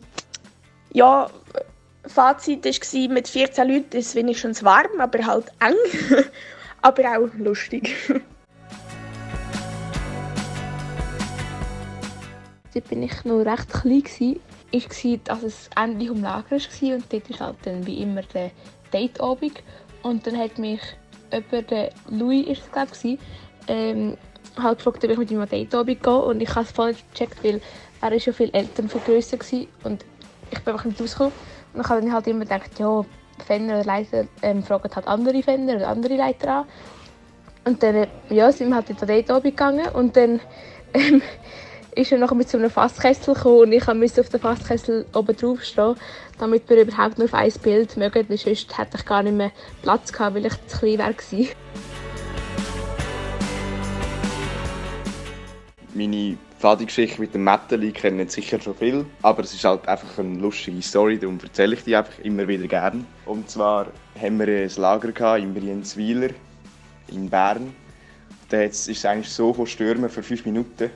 ja, 0.93 1.29
Fazit 2.07 2.65
war, 2.65 3.09
mit 3.09 3.27
14 3.27 3.67
Leuten 3.67 3.97
ist 3.97 4.07
es 4.07 4.15
wenigstens 4.15 4.63
warm, 4.63 4.99
aber 4.99 5.25
halt 5.25 5.47
eng, 5.59 5.75
aber 6.81 7.03
auch 7.17 7.33
lustig. 7.37 7.95
Dort 12.73 12.91
war 12.91 12.97
ich 12.97 13.23
noch 13.23 13.45
recht 13.45 13.69
klein. 13.69 14.39
war, 14.71 15.19
dass 15.23 15.43
es 15.43 15.69
endlich 15.77 16.09
um 16.09 16.21
Lager 16.21 16.57
war 16.57 16.95
und 16.95 17.05
dort 17.13 17.29
ist 17.29 17.39
halt 17.39 17.55
dann 17.63 17.87
wie 17.87 18.01
immer 18.01 18.21
der 18.21 18.51
Dateabend. 18.91 19.63
Und 20.01 20.27
dann 20.27 20.37
hat 20.37 20.59
mich 20.59 20.81
jemand, 21.31 21.71
der 21.71 21.91
Louis 22.09 22.45
ist 22.47 22.63
es 22.63 22.71
glaube 22.73 22.91
ich, 23.01 23.17
ähm, 23.69 24.17
halt 24.63 24.77
gefragt, 24.77 25.03
ob 25.03 25.09
ich 25.09 25.17
mit 25.17 25.31
ihm 25.31 25.41
an 25.41 25.49
Date 25.49 25.73
Abend 25.75 26.01
gehe 26.01 26.17
und 26.17 26.41
ich 26.41 26.49
habe 26.49 26.65
es 26.65 26.71
voll 26.71 26.95
gecheckt, 27.13 27.43
weil 27.43 27.61
er 28.01 28.11
ist 28.11 28.25
ja 28.25 28.33
viel 28.33 28.49
älter 28.53 28.83
und 28.83 28.91
viel 28.91 29.01
grösser 29.01 29.37
und 29.83 30.05
ich 30.51 30.59
bin 30.59 30.73
einfach 30.73 30.85
nicht 30.85 31.01
rausgekommen. 31.01 31.33
Und 31.73 31.83
dann 31.83 31.89
habe 31.89 32.05
ich 32.05 32.11
halt 32.13 32.27
immer 32.27 32.45
gedacht, 32.45 32.71
ja, 32.77 33.05
Fenner 33.45 33.75
oder 33.75 33.83
Leiter 33.83 34.25
ähm, 34.41 34.63
fragen 34.63 34.89
halt 34.95 35.07
andere 35.07 35.43
Fenner 35.43 35.75
oder 35.75 35.87
andere 35.87 36.15
Leiter 36.15 36.59
an. 36.59 36.65
Und 37.65 37.81
dann 37.81 37.95
äh, 37.95 38.07
ja, 38.29 38.51
sind 38.51 38.69
wir 38.69 38.75
halt 38.75 38.89
in 38.89 38.97
Date 38.97 39.29
Abend 39.31 39.43
gegangen 39.43 39.87
und 39.93 40.15
dann 40.15 40.39
ähm, 40.93 41.21
ist 41.95 42.11
er 42.11 42.19
nachher 42.19 42.35
mit 42.35 42.49
so 42.49 42.57
einem 42.57 42.69
Fasskessel 42.69 43.33
gekommen 43.33 43.61
und 43.61 43.71
ich 43.71 43.87
musste 43.87 44.21
auf 44.21 44.29
den 44.29 44.39
Fasskessel 44.39 45.05
oben 45.13 45.35
drauf 45.35 45.63
stehen, 45.63 45.95
damit 46.37 46.69
wir 46.69 46.81
überhaupt 46.81 47.17
nur 47.17 47.25
auf 47.25 47.33
ein 47.33 47.51
Bild 47.63 47.97
mögen, 47.97 48.25
weil 48.27 48.37
sonst 48.37 48.77
hätte 48.77 48.97
ich 48.97 49.05
gar 49.05 49.23
nicht 49.23 49.35
mehr 49.35 49.51
Platz 49.81 50.11
gehabt, 50.11 50.35
weil 50.35 50.45
ich 50.45 50.67
zu 50.67 50.79
klein 50.79 50.99
war. 50.99 51.94
Meine 55.97 56.37
Pfadi-Geschichte 56.59 57.21
mit 57.21 57.33
dem 57.33 57.45
Metteli 57.45 57.93
kennen 57.93 58.27
sicher 58.27 58.59
schon 58.59 58.75
viel, 58.75 59.05
aber 59.21 59.43
es 59.43 59.53
ist 59.53 59.63
halt 59.63 59.87
einfach 59.87 60.19
eine 60.19 60.37
lustige 60.39 60.81
Story, 60.81 61.17
darum 61.17 61.39
erzähle 61.41 61.75
ich 61.75 61.85
die 61.85 61.95
einfach 61.95 62.19
immer 62.19 62.45
wieder 62.49 62.67
gern. 62.67 63.07
Und 63.25 63.49
zwar 63.49 63.87
haben 64.21 64.37
wir 64.37 64.45
ein 64.45 64.69
Lager 64.75 65.13
gehabt 65.13 65.41
in 65.41 65.53
Brienzwiler 65.53 66.31
in 67.07 67.29
Bern. 67.29 67.73
Da 68.49 68.63
ist 68.63 68.89
es 68.89 69.05
eigentlich 69.05 69.29
so 69.29 69.65
stürmen 69.65 70.09
für 70.09 70.21
fünf 70.21 70.45
Minuten, 70.45 70.89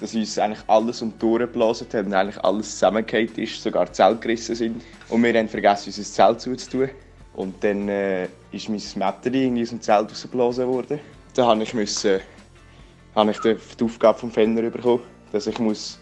dass 0.00 0.14
uns 0.14 0.38
eigentlich 0.38 0.62
alles 0.68 1.02
um 1.02 1.12
die 1.18 1.26
Ohren 1.26 1.40
geblasen 1.40 1.88
hat 1.92 2.06
und 2.06 2.14
eigentlich 2.14 2.44
alles 2.44 2.70
zusammengefallen 2.70 3.34
ist, 3.34 3.60
sogar 3.60 3.86
die 3.86 3.92
Zelte 3.92 4.20
gerissen 4.20 4.54
sind. 4.54 4.82
Und 5.08 5.24
wir 5.24 5.36
haben 5.36 5.48
vergessen, 5.48 5.88
unser 5.88 6.04
Zelt 6.04 6.40
zuzutun. 6.40 6.90
Und 7.34 7.64
dann 7.64 7.88
äh, 7.88 8.28
ist 8.52 8.68
mein 8.68 8.80
Metteli 8.94 9.46
in 9.46 9.58
unserem 9.58 9.80
Zelt 9.80 10.08
rausgeblasen 10.08 10.68
worden. 10.68 11.00
Da 11.34 11.46
habe 11.46 11.64
ich 11.64 11.74
habe 13.14 13.30
ich 13.30 13.38
die 13.40 13.84
Aufgabe 13.84 14.18
vom 14.18 14.30
Fenner 14.30 14.62
bekommen, 14.70 15.02
dass 15.32 15.46
ich 15.46 15.58
muss 15.58 15.98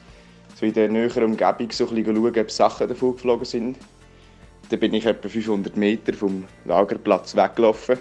so 0.59 0.67
in 0.67 0.73
der 0.73 0.89
näheren 0.89 1.25
Umgebung 1.25 1.71
so 1.71 1.89
ein 1.89 1.95
bisschen 1.95 2.17
schauen, 2.17 2.39
ob 2.39 2.51
Sachen 2.51 2.89
davon 2.89 3.15
geflogen 3.15 3.45
sind. 3.45 3.77
Dann 4.71 4.81
bin 4.81 4.93
ich 4.95 5.07
etwa 5.07 5.29
500 5.29 5.77
Meter 5.77 6.13
vom 6.13 6.45
Lagerplatz 6.65 7.35
weggelaufen 7.35 7.99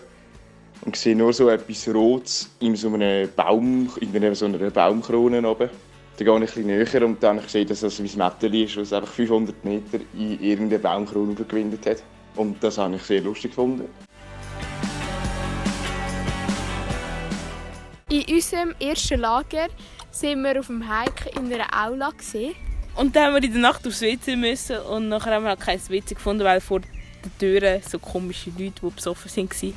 und 0.85 0.95
sehe 0.95 1.15
nur 1.15 1.31
so 1.33 1.49
etwas 1.49 1.87
Rotes 1.93 2.49
in 2.59 2.75
so 2.75 2.93
einem 2.93 3.29
Baum, 3.35 3.89
in 4.01 4.35
so 4.35 4.45
einer 4.45 4.69
Baumkrone 4.69 5.47
oben. 5.47 5.69
Dann 6.17 6.25
gehe 6.25 6.35
ich 6.35 6.53
bisschen 6.53 6.67
näher 6.67 7.05
und 7.05 7.21
dann 7.21 7.37
habe 7.37 7.59
ich 7.59 7.65
dass 7.67 7.81
das 7.81 7.99
mein 7.99 8.09
Mätteli 8.17 8.63
ist, 8.63 8.75
das 8.75 8.91
einfach 8.91 9.11
500 9.11 9.63
Meter 9.63 9.99
in 10.17 10.41
irgendeine 10.41 10.79
Baumkrone 10.79 11.35
gewindet 11.35 11.85
hat. 11.85 12.03
Und 12.35 12.61
das 12.63 12.77
habe 12.77 12.95
ich 12.95 13.03
sehr 13.03 13.21
lustig 13.21 13.51
gefunden. 13.51 13.87
In 18.09 18.23
unserem 18.33 18.73
ersten 18.79 19.19
Lager 19.19 19.67
sind 20.11 20.41
wir 20.41 20.57
auf 20.57 20.67
dem 20.67 20.81
Hike 20.89 21.29
in 21.37 21.53
einer 21.53 21.67
Aula. 21.73 22.11
Gewesen. 22.11 22.55
Und 22.95 23.13
dann 23.13 23.25
haben 23.25 23.33
wir 23.35 23.43
in 23.43 23.51
der 23.51 23.61
Nacht 23.61 23.85
aufs 23.85 23.99
WC 23.99 24.37
müssen 24.37 24.77
und 24.79 25.09
nachher 25.09 25.33
haben 25.33 25.43
wir 25.43 25.49
halt 25.49 25.59
kein 25.59 25.77
WC 25.89 26.15
gefunden, 26.15 26.45
weil 26.45 26.61
vor 26.61 26.79
den 26.79 26.89
Türen 27.37 27.81
so 27.83 27.99
komische 27.99 28.49
Leute, 28.51 28.79
die 28.81 28.89
besoffen 28.89 29.29
waren. 29.29 29.73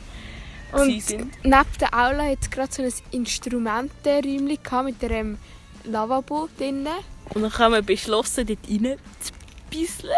Und 0.73 1.03
sind. 1.03 1.45
neben 1.45 1.79
der 1.81 1.93
Aula 1.93 2.23
hat 2.27 2.39
es 2.41 2.51
gerade 2.51 2.73
so 2.73 2.83
ein 2.85 2.93
Instrumentenräumchen 3.11 4.85
mit 4.85 5.03
einem 5.03 5.37
Lavabo 5.83 6.49
drin. 6.57 6.87
Und 7.31 7.43
dann 7.43 7.59
haben 7.59 7.75
wir 7.75 7.83
beschlossen, 7.83 8.47
dort 8.47 8.61
rein 8.69 8.97
zu 9.19 9.33
bisseln. 9.71 10.13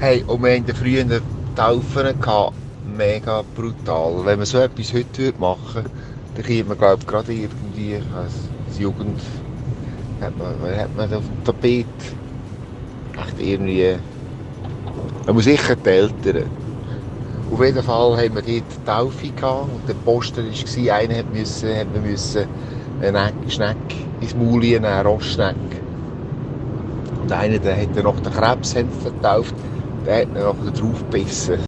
hey, 0.00 0.22
und 0.22 0.42
wir 0.42 0.54
haben 0.54 0.74
früher 0.74 1.20
Taufen 1.54 2.20
gehabt. 2.20 2.54
Mega 2.86 3.42
brutal. 3.54 4.24
Wenn 4.24 4.38
man 4.38 4.46
so 4.46 4.58
etwas 4.58 4.92
heute 4.92 5.32
machen 5.38 5.84
würde, 5.84 5.90
dann 6.34 6.44
käme 6.44 6.68
man 6.70 6.78
glaube 6.78 7.04
gerade 7.04 7.32
irgendwie 7.32 7.94
als 8.16 8.78
Jugend 8.78 9.20
hat 10.20 10.36
man, 10.38 10.76
hat 10.76 10.96
man 10.96 11.14
auf 11.14 11.24
dem 11.24 11.44
Tapet 11.44 11.86
echt 13.16 13.40
irgendwie 13.40 13.96
man 15.26 15.36
muss 15.36 15.44
sicher 15.44 15.76
die 15.76 15.88
Eltern. 15.88 16.44
Auf 17.50 17.64
jeden 17.64 17.82
Fall 17.82 18.16
haben 18.16 18.34
wir 18.34 18.42
dort 18.42 18.46
die 18.46 18.84
Taufe 18.84 19.28
gehabt 19.28 19.72
und 19.72 19.88
der 19.88 19.94
Poster 19.94 20.42
war, 20.42 20.94
einer 20.96 21.18
hat 21.18 21.32
müssen, 21.32 21.76
hat 21.76 22.02
müssen 22.02 22.46
eine 23.00 23.32
Schneck 23.48 23.76
ins 24.20 24.34
Maul 24.34 24.60
nehmen, 24.60 24.84
eine 24.84 25.08
Rostschneck. 25.08 25.54
Und 27.22 27.32
einer 27.32 27.58
der 27.58 27.80
hat 27.80 27.96
dann 27.96 28.04
noch 28.04 28.20
den 28.20 28.32
Krebs 28.32 28.72
vertauft 28.72 29.54
der 30.04 30.22
hat 30.22 30.32
noch 30.32 30.72
drauf 30.72 30.98
gebissen. 31.10 31.64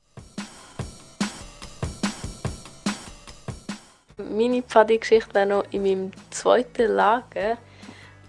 Meine 4.19 4.63
Pfadi-Geschichte 4.63 5.35
war 5.35 5.47
noch 5.47 5.65
in 5.71 5.83
meinem 5.83 6.11
zweiten 6.31 6.93
Lager. 6.93 7.57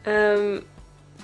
Ähm, 0.05 0.63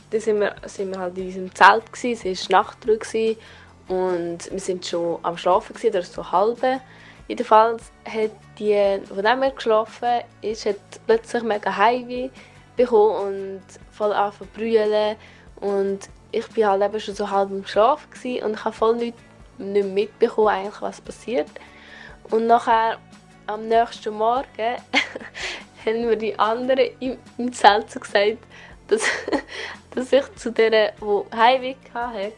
da 0.10 0.20
sind 0.20 0.40
wir, 0.42 0.56
sind 0.66 0.92
wir 0.92 1.00
halt 1.00 1.18
in 1.18 1.28
unserem 1.28 1.56
Zelt, 1.56 1.92
gewesen, 1.92 2.32
es 2.32 2.50
war 2.50 2.62
Nacht 2.62 2.86
drüber 2.86 3.40
und 3.88 4.52
wir 4.52 4.60
sind 4.60 4.86
schon 4.86 5.20
am 5.24 5.38
Schlafen, 5.38 5.74
gewesen, 5.74 5.96
oder 5.96 6.04
so 6.04 6.32
halbe. 6.32 6.82
Jedenfalls 7.28 7.92
hat 8.06 8.32
die, 8.60 8.74
die 8.75 9.22
neben 9.22 9.40
mir 9.40 9.52
geschlafen 9.52 10.22
ist, 10.42 10.66
hat 10.66 10.75
plötzlich 11.08 11.44
mega 11.44 11.75
Heimweh 11.75 12.30
bekommen 12.75 13.16
und 13.28 13.63
voll 13.92 14.12
angefangen 14.12 14.50
zu. 14.56 15.66
Und 15.66 16.10
ich 16.34 16.58
war 16.58 16.72
halt 16.72 16.84
eben 16.84 17.00
schon 17.00 17.16
so 17.16 17.30
halb 17.30 17.52
im 17.52 17.66
Schlaf 17.66 18.08
und 18.24 18.25
ich 18.25 18.42
habe 18.66 18.75
voll 18.75 18.96
nicht, 18.96 19.18
nicht 19.58 19.88
mitbekommen, 19.88 20.48
eigentlich, 20.50 20.82
was 20.82 21.00
passiert. 21.00 21.50
Und 22.30 22.48
nachher, 22.48 22.98
am 23.48 23.68
nächsten 23.68 24.13
Morgen, 24.16 24.48
haben 25.86 26.06
mir 26.06 26.16
die 26.16 26.38
anderen 26.38 26.90
im, 27.00 27.18
im 27.38 27.54
Zelt 27.54 27.92
so 27.92 28.00
gesagt, 28.00 28.40
dass, 28.88 29.02
dass 29.92 30.12
ich 30.12 30.36
zu 30.36 30.52
der, 30.52 30.92
die 30.92 31.38
Heimweg 31.38 31.78
hatte, 31.94 32.34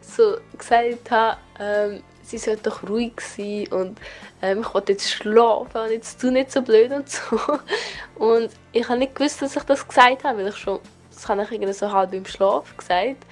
so 0.00 0.36
gesagt 0.56 1.10
habe, 1.10 1.36
ähm, 1.60 2.02
sie 2.22 2.38
sollte 2.38 2.70
doch 2.70 2.88
ruhig 2.88 3.20
sein 3.20 3.66
und 3.68 4.00
ähm, 4.40 4.60
ich 4.60 4.74
wollte 4.74 4.92
jetzt 4.92 5.10
schlafen 5.10 5.80
und 5.80 5.90
jetzt 5.90 6.20
tu 6.20 6.30
nicht 6.30 6.52
so 6.52 6.62
blöd 6.62 6.90
und 6.92 7.08
so. 7.08 7.38
Und 8.16 8.50
ich 8.72 8.88
habe 8.88 8.98
nicht 8.98 9.14
gewusst, 9.14 9.42
dass 9.42 9.56
ich 9.56 9.62
das 9.64 9.86
gesagt 9.86 10.24
habe, 10.24 10.38
weil 10.38 10.48
ich 10.48 10.56
schon 10.56 10.80
das 11.16 11.28
habe 11.28 11.42
ich 11.42 11.50
irgendwie 11.50 11.72
so 11.72 11.90
halb 11.90 12.12
im 12.12 12.26
Schlaf 12.26 12.76
gesagt. 12.76 13.24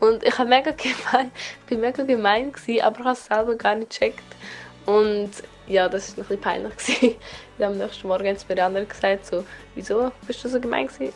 Und 0.00 0.22
ich, 0.24 0.38
mega 0.38 0.72
gemein, 0.72 1.30
ich 1.66 1.72
war 1.72 1.78
mega 1.78 2.02
gemein, 2.02 2.52
gewesen, 2.52 2.82
aber 2.82 3.00
ich 3.00 3.04
habe 3.04 3.16
es 3.16 3.26
selber 3.26 3.54
gar 3.54 3.74
nicht 3.74 3.90
gecheckt. 3.90 4.22
Und 4.86 5.30
ja, 5.66 5.88
das 5.88 6.16
war 6.16 6.24
ein 6.24 6.28
bisschen 6.28 6.40
peinlich. 6.40 6.76
Gewesen. 6.76 7.16
am 7.60 7.78
nächsten 7.78 8.08
Morgen 8.08 8.26
haben 8.26 8.36
mir 8.48 8.54
die 8.54 8.60
anderen 8.60 8.88
gesagt, 8.88 9.26
so, 9.26 9.44
wieso 9.74 10.10
bist 10.26 10.42
du 10.44 10.48
so 10.48 10.60
gemein 10.60 10.86
gewesen? 10.86 11.12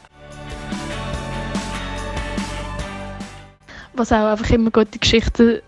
Was 3.94 4.12
auch 4.12 4.26
einfach 4.26 4.50
immer 4.50 4.70
gute 4.70 4.98
Geschichten 4.98 5.60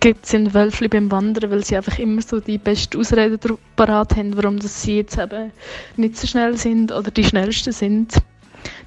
gibt, 0.00 0.26
sind 0.26 0.54
Wölfli 0.54 0.88
beim 0.88 1.10
Wandern, 1.10 1.50
weil 1.50 1.64
sie 1.64 1.76
einfach 1.76 1.98
immer 1.98 2.22
so 2.22 2.40
die 2.40 2.58
beste 2.58 2.98
Ausrede 2.98 3.38
parat 3.76 4.16
haben, 4.16 4.36
warum 4.36 4.60
sie 4.60 4.98
jetzt 4.98 5.18
eben 5.18 5.52
nicht 5.96 6.16
so 6.16 6.26
schnell 6.26 6.56
sind 6.56 6.92
oder 6.92 7.10
die 7.10 7.24
schnellsten 7.24 7.72
sind. 7.72 8.14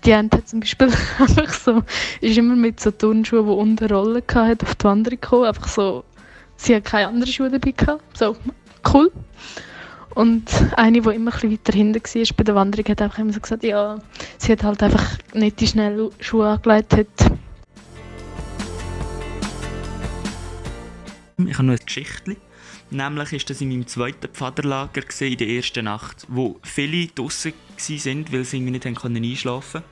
Die 0.06 0.16
hat 0.16 0.48
zum 0.48 0.62
Beispiel 0.62 0.88
einfach 1.20 1.54
so, 1.54 1.84
ist 2.22 2.38
immer 2.38 2.56
mit 2.56 2.80
so 2.80 2.92
Turnschuhen, 2.92 3.46
die 3.46 3.52
unten 3.52 3.86
Rollen 3.92 4.24
hatten, 4.34 4.66
auf 4.66 4.76
die 4.76 4.84
Wanderung 4.84 5.20
gekommen. 5.22 5.46
Einfach 5.46 5.68
so, 5.68 6.04
sie 6.58 6.76
hat 6.76 6.86
keine 6.86 7.08
anderen 7.08 7.32
Schuhe 7.32 7.50
dabei 7.50 7.72
gehabt. 7.72 8.18
So, 8.18 8.36
cool. 8.94 9.12
Und 10.16 10.50
eine, 10.76 11.02
die 11.02 11.10
immer 11.10 11.32
ein 11.34 11.52
weiter 11.52 11.74
hinten 11.74 12.02
war 12.04 12.36
bei 12.36 12.44
der 12.44 12.56
Wanderung, 12.56 12.86
hat 12.90 13.02
einfach 13.02 13.20
immer 13.20 13.34
so 13.34 13.40
gesagt, 13.40 13.64
ja, 13.64 13.98
sie 14.38 14.52
hat 14.52 14.64
halt 14.64 14.84
einfach 14.84 15.18
nicht 15.34 15.60
die 15.60 15.68
schnellen 15.68 16.10
Schuhe 16.20 16.50
angelegt. 16.50 16.98
Hat. 16.98 17.32
Ich 21.38 21.54
habe 21.54 21.64
noch 21.64 21.74
eine 21.74 21.78
Geschichte. 21.78 22.36
Nämlich 22.92 23.32
war 23.32 23.40
das 23.48 23.62
in 23.62 23.70
meinem 23.70 23.88
zweiten 23.88 24.28
Pfaderlager 24.28 25.02
in 25.22 25.38
der 25.38 25.48
ersten 25.48 25.86
Nacht, 25.86 26.26
wo 26.28 26.60
viele 26.62 27.08
draußen 27.08 27.54
waren, 27.78 28.26
weil 28.34 28.44
sie 28.44 28.60
nicht 28.60 28.86
einschlafen 28.86 29.82
konnten. 29.82 29.84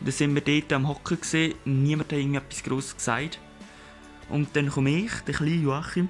Dann 0.00 0.12
sind 0.12 0.34
wir 0.34 0.42
dort 0.42 0.72
am 0.74 0.86
Hocken, 0.86 1.54
niemand 1.64 2.12
hat 2.12 2.18
irgendetwas 2.18 2.62
Grosses 2.62 2.96
gesagt. 2.96 3.38
Und 4.28 4.54
dann 4.54 4.68
komme 4.68 4.90
ich, 4.90 5.12
der 5.26 5.34
kleine 5.34 5.56
Joachim, 5.56 6.08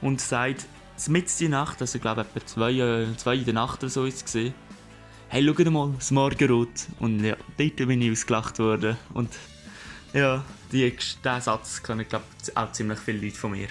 und 0.00 0.20
sagt, 0.20 0.66
mitten 1.08 1.44
in 1.44 1.50
der 1.50 1.60
Nacht, 1.60 1.80
also 1.80 1.96
ich 1.96 2.02
glaube 2.02 2.20
etwa 2.20 2.46
zwei, 2.46 2.72
äh, 2.72 3.16
zwei 3.16 3.34
in 3.34 3.44
der 3.44 3.54
Nacht 3.54 3.82
oder 3.82 3.90
so 3.90 4.04
ist 4.04 4.34
es 4.34 4.52
hey, 5.28 5.44
schau 5.44 5.70
mal, 5.70 5.94
das 5.96 6.10
Morgenrot. 6.10 6.68
Und 7.00 7.24
ja, 7.24 7.36
dort 7.56 7.76
bin 7.76 8.02
ich 8.02 8.12
ausgelacht 8.12 8.58
worden. 8.58 8.96
Und 9.14 9.30
ja, 10.12 10.44
die, 10.70 10.90
diesen 10.90 11.40
Satz 11.40 11.82
kennen, 11.82 12.06
glaube 12.06 12.26
auch 12.54 12.70
ziemlich 12.72 12.98
viele 12.98 13.24
Leute 13.24 13.36
von 13.36 13.52
mir. 13.52 13.68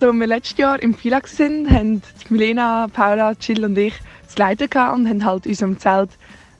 Als 0.00 0.14
wir 0.14 0.26
letztes 0.28 0.56
Jahr 0.56 0.80
im 0.80 0.94
FILA 0.94 1.20
waren, 1.20 1.70
haben 1.70 2.02
Milena, 2.28 2.86
Paula, 2.86 3.32
Jill 3.32 3.64
und 3.64 3.76
ich 3.76 3.94
das 4.24 4.38
Leiter 4.38 4.94
und 4.94 5.08
haben 5.08 5.24
halt 5.24 5.44
in 5.44 5.50
unserem 5.50 5.76
Zelt 5.80 6.10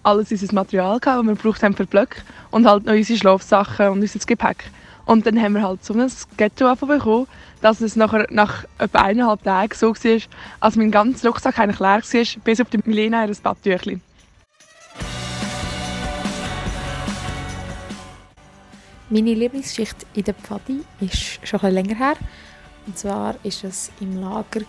alles 0.03 0.33
unser 0.33 0.53
Material 0.53 0.99
gehabt, 0.99 1.21
das 1.21 1.27
wir 1.27 1.35
braucht 1.37 1.63
haben 1.63 1.77
für 1.77 1.87
Blöcke 1.87 2.23
und 2.51 2.67
halt 2.67 2.87
noch 2.87 2.95
unsere 2.95 3.17
Schlafsachen 3.17 3.91
und 3.91 4.01
unser 4.01 4.19
Gepäck. 4.19 4.73
Und 5.07 5.25
dann 5.25 5.41
haben 5.41 5.53
wir 5.53 5.63
halt 5.63 5.85
so 5.85 5.95
ein 5.95 6.11
Ghetto 6.37 6.75
bekommen, 6.75 7.29
dass 7.61 7.81
es 7.81 7.95
nachher, 7.95 8.27
nach 8.31 8.65
etwa 8.79 9.03
eineinhalb 9.03 9.45
Tagen 9.45 9.73
so 9.73 9.95
war, 9.95 10.21
als 10.59 10.75
mein 10.75 10.91
ganzer 10.91 11.29
Rucksack 11.29 11.61
eigentlich 11.61 11.79
leer 11.79 12.03
war, 12.03 12.43
bis 12.43 12.61
auf 12.61 12.71
die 12.71 12.81
Milena 12.85 13.25
ihr 13.25 13.37
Badtüchli. 13.41 14.01
Meine 19.11 19.35
Lieblingsschicht 19.35 20.07
in 20.15 20.25
der 20.25 20.35
Pfadi 20.35 20.81
ist 20.99 21.47
schon 21.47 21.61
ein 21.61 21.73
länger 21.73 21.95
her. 21.95 22.17
Und 22.89 22.97
zwar 22.97 23.35
war 23.35 23.39
es 23.45 23.91
im 24.01 24.19
Lager 24.19 24.63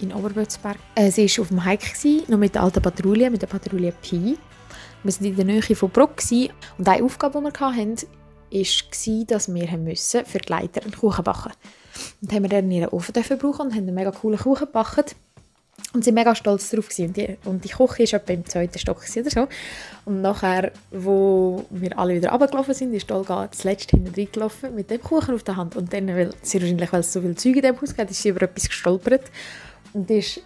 in 0.00 0.12
Oberbötzberg. 0.12 0.76
Äh, 0.96 1.12
sie 1.12 1.28
war 1.28 1.42
auf 1.42 1.48
dem 1.48 1.64
Hike, 1.64 2.24
noch 2.28 2.36
mit 2.36 2.56
der 2.56 2.64
alten 2.64 2.82
Patrouille, 2.82 3.30
mit 3.30 3.42
der 3.42 3.46
Patrouille 3.46 3.92
Pi. 3.92 4.36
Wir 5.04 5.14
waren 5.14 5.24
in 5.24 5.36
der 5.36 5.44
Nähe 5.44 5.62
von 5.62 5.88
Bruck. 5.88 6.16
Und 6.78 6.88
eine 6.88 7.04
Aufgabe, 7.04 7.38
die 7.38 7.44
wir 7.44 7.52
hatten, 7.52 7.96
war, 7.96 9.24
dass 9.26 9.54
wir 9.54 9.96
für 10.26 10.38
die 10.38 10.48
Leiter 10.52 10.82
einen 10.82 10.96
Kuchen 10.96 11.22
backen 11.22 11.52
mussten. 11.52 12.22
Und 12.22 12.32
haben 12.32 12.42
wir 12.42 12.48
dann 12.48 12.70
ihren 12.72 12.88
Ofen 12.88 13.14
brauchen 13.14 13.66
und 13.66 13.72
haben 13.72 13.86
einen 13.86 13.94
mega 13.94 14.10
coolen 14.10 14.40
Kuchen 14.40 14.66
gebacken. 14.66 15.04
Und 15.92 16.04
sie 16.04 16.10
waren 16.10 16.14
mega 16.16 16.34
stolz 16.36 16.70
darauf. 16.70 16.88
Und 16.98 17.16
die, 17.16 17.36
und 17.44 17.64
die 17.64 17.68
Küche 17.68 18.12
war 18.12 18.20
etwa 18.20 18.32
im 18.32 18.46
zweiten 18.46 18.78
Stock 18.78 18.98
oder 18.98 19.30
so. 19.30 19.48
Und 20.04 20.22
nachher, 20.22 20.70
wo 20.92 21.64
wir 21.70 21.98
alle 21.98 22.14
wieder 22.14 22.30
runtergelaufen 22.30 22.74
sind, 22.74 22.94
ist 22.94 23.10
Olga 23.10 23.48
das 23.50 23.64
letzte 23.64 23.96
hinten 23.96 24.14
reingelaufen 24.14 24.74
mit 24.74 24.90
dem 24.90 25.00
Kuchen 25.00 25.34
auf 25.34 25.42
der 25.42 25.56
Hand. 25.56 25.74
Und 25.74 25.92
dann, 25.92 26.06
weil 26.08 26.30
sie 26.42 26.60
wahrscheinlich, 26.60 26.92
weil 26.92 27.00
es 27.00 27.12
so 27.12 27.20
viel 27.20 27.34
Zeug 27.34 27.56
in 27.56 27.62
dem 27.62 27.80
Haus 27.80 27.96
gab, 27.96 28.08
ist 28.08 28.22
sie 28.22 28.28
über 28.28 28.42
etwas 28.42 28.68
gestolpert. 28.68 29.30
Und 29.92 30.08
ist, 30.10 30.40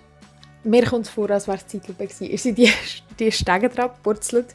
mir 0.62 0.84
kommt 0.86 1.04
es 1.04 1.10
vor, 1.10 1.30
als 1.30 1.46
wäre 1.46 1.58
es 1.58 1.66
Zeitlupe 1.66 2.06
gewesen, 2.06 2.30
ist 2.30 2.42
sie 2.42 2.54
die, 2.54 2.70
die 3.18 3.30
Stege 3.30 3.68
dran 3.68 3.90
gepurzelt. 3.90 4.46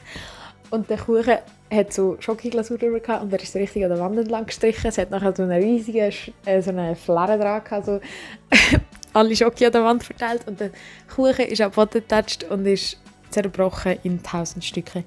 Und 0.70 0.90
der 0.90 0.98
Kuchen 0.98 1.38
hat 1.72 1.92
so 1.92 2.16
Schokoglasur 2.18 2.78
drüber 2.78 2.98
gehabt 2.98 3.22
und 3.22 3.32
er 3.32 3.40
ist 3.40 3.52
so 3.52 3.58
richtig 3.58 3.84
an 3.84 3.90
der 3.90 4.00
Wand 4.00 4.18
entlang 4.18 4.46
gestrichen. 4.46 4.88
Es 4.88 4.98
hat 4.98 5.10
nachher 5.10 5.34
so 5.34 5.44
eine 5.44 5.56
riesige 5.56 6.10
äh, 6.44 6.62
so 6.62 6.70
eine 6.70 6.96
Flarre 6.96 7.38
dran 7.38 7.62
gehabt, 7.62 7.86
so 7.86 8.00
alle 9.12 9.34
Schoki 9.36 9.66
an 9.66 9.72
der 9.72 9.84
Wand 9.84 10.04
verteilt 10.04 10.46
und 10.46 10.60
der 10.60 10.70
Kuchen 11.14 11.46
ist 11.46 11.60
am 11.60 11.70
Boden 11.70 12.00
getatscht 12.00 12.44
und 12.44 12.66
ist 12.66 12.98
zerbrochen 13.30 13.98
in 14.02 14.22
tausend 14.22 14.64
Stücke. 14.64 15.04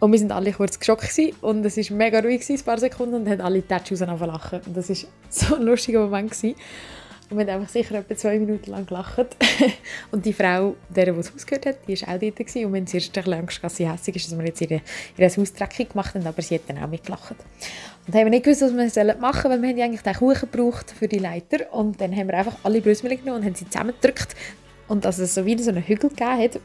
Und 0.00 0.10
wir 0.10 0.18
sind 0.18 0.32
alle 0.32 0.52
kurz 0.52 0.78
geschockt 0.80 1.16
und 1.42 1.64
es 1.64 1.76
war 1.76 1.96
mega 1.96 2.18
ruhig, 2.18 2.48
ein 2.50 2.60
paar 2.62 2.78
Sekunden, 2.78 3.14
und 3.14 3.28
haben 3.28 3.40
alle 3.40 3.66
Tattoos 3.66 4.00
lachen. 4.00 4.60
Und 4.66 4.76
das 4.76 4.88
war 4.88 4.96
so 5.28 5.54
ein 5.54 5.62
lustiger 5.62 6.00
Moment. 6.00 6.32
Gewesen. 6.32 6.56
Und 7.32 7.38
wir 7.38 7.46
haben 7.46 7.62
einfach 7.62 7.72
sicher 7.72 7.94
etwa 7.94 8.14
zwei 8.14 8.38
Minuten 8.38 8.70
lang 8.70 8.84
gelacht. 8.84 9.36
und 10.10 10.26
die 10.26 10.34
Frau, 10.34 10.76
der, 10.90 11.06
die 11.06 11.16
das 11.16 11.32
Haus 11.32 11.46
gehört 11.46 11.64
hat, 11.64 11.76
die 11.88 11.98
war 12.02 12.14
auch 12.14 12.20
dort. 12.20 12.36
Gewesen. 12.36 12.66
Und 12.66 12.72
wir 12.74 12.80
haben 12.80 12.86
zuerst 12.86 13.16
ein 13.16 13.24
bisschen 13.24 13.62
dass 13.62 13.76
sie 13.76 13.90
hässlich 13.90 14.16
ist, 14.16 14.30
dass 14.30 14.38
wir 14.38 14.44
jetzt 14.44 14.60
ihre, 14.60 14.82
ihr 15.16 15.26
Haus 15.26 15.52
dreckig 15.54 15.88
gemacht 15.88 16.14
haben, 16.14 16.26
aber 16.26 16.42
sie 16.42 16.56
hat 16.56 16.62
dann 16.66 16.76
auch 16.76 16.88
mitgelacht. 16.88 17.36
Und 18.06 18.14
haben 18.14 18.24
wir 18.24 18.30
nicht 18.30 18.44
gewusst, 18.44 18.60
was 18.60 18.74
wir 18.74 19.14
machen 19.14 19.50
sollen, 19.50 19.62
weil 19.62 19.74
wir 19.74 19.84
eigentlich 19.84 20.02
den 20.02 20.14
Kuchen 20.14 20.50
gebraucht 20.50 20.90
für 20.90 21.08
die 21.08 21.20
Leiter. 21.20 21.72
Und 21.72 21.98
dann 22.02 22.14
haben 22.14 22.26
wir 22.26 22.34
einfach 22.34 22.56
alle 22.64 22.82
Brösmel 22.82 23.16
genommen 23.16 23.38
und 23.38 23.46
haben 23.46 23.54
sie 23.54 23.66
zusammengedrückt. 23.66 24.36
Und 24.88 25.06
dass 25.06 25.18
es 25.18 25.32
so 25.32 25.46
wie 25.46 25.56
so 25.56 25.70
einen 25.70 25.86
Hügel 25.86 26.10
gegeben 26.10 26.38
hat. 26.38 26.60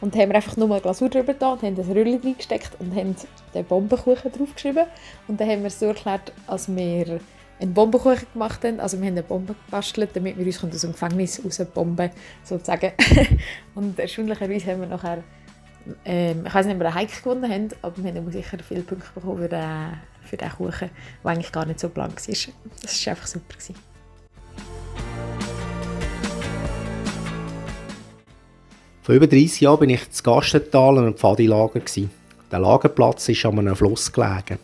Und 0.00 0.16
haben 0.16 0.30
wir 0.30 0.34
einfach 0.34 0.56
nur 0.56 0.68
eine 0.72 0.80
Glasur 0.80 1.08
drüber 1.08 1.34
da 1.34 1.52
und 1.52 1.62
haben 1.62 1.76
das 1.76 1.86
Röllchen 1.86 2.20
reingesteckt 2.20 2.72
und 2.80 2.96
haben 2.96 3.14
den 3.54 3.64
Bombenkuchen 3.64 4.32
draufgeschrieben. 4.32 4.86
Und 5.28 5.40
dann 5.40 5.48
haben 5.48 5.60
wir 5.60 5.68
es 5.68 5.78
so 5.78 5.86
erklärt, 5.86 6.32
als 6.48 6.74
wir 6.74 7.20
einen 7.60 7.74
Bombenkuchen 7.74 8.26
gemacht 8.32 8.64
haben. 8.64 8.80
Also 8.80 8.98
wir 8.98 9.06
haben 9.06 9.14
eine 9.14 9.22
Bombe 9.22 9.54
gebastelt, 9.66 10.10
damit 10.14 10.38
wir 10.38 10.46
uns 10.46 10.64
aus 10.64 10.80
dem 10.80 10.92
Gefängnis 10.92 11.40
rausbomben 11.44 12.10
sozusagen. 12.42 12.92
und 13.74 13.98
erstaunlicherweise 13.98 14.72
haben 14.72 14.80
wir 14.80 14.88
nachher, 14.88 15.22
ähm, 16.04 16.44
ich 16.46 16.54
weiß 16.54 16.66
nicht, 16.66 16.74
ob 16.74 16.80
wir 16.80 16.86
einen 16.88 16.98
Hike 16.98 17.22
gewonnen 17.22 17.50
haben, 17.50 17.68
aber 17.82 18.02
wir 18.02 18.14
haben 18.14 18.32
sicher 18.32 18.58
viele 18.66 18.82
Punkte 18.82 19.08
bekommen 19.14 19.42
für 19.42 19.48
den, 19.48 19.92
für 20.22 20.36
den 20.36 20.50
Kuchen, 20.50 20.90
der 21.22 21.30
eigentlich 21.30 21.52
gar 21.52 21.66
nicht 21.66 21.80
so 21.80 21.88
blank 21.88 22.16
war. 22.16 22.34
Das 22.82 23.06
war 23.06 23.10
einfach 23.12 23.26
super. 23.26 23.54
Gewesen. 23.54 23.74
Vor 29.02 29.14
über 29.14 29.26
30 29.26 29.60
Jahren 29.62 29.80
war 29.80 29.88
ich 29.88 30.02
in 30.02 30.22
Gastental 30.22 30.98
an 30.98 31.04
einem 31.04 31.16
Pfadilager. 31.16 31.80
Der 32.52 32.58
Lagerplatz 32.58 33.28
ist 33.28 33.44
an 33.44 33.58
einem 33.58 33.76
Fluss 33.76 34.12
gelegen. 34.12 34.58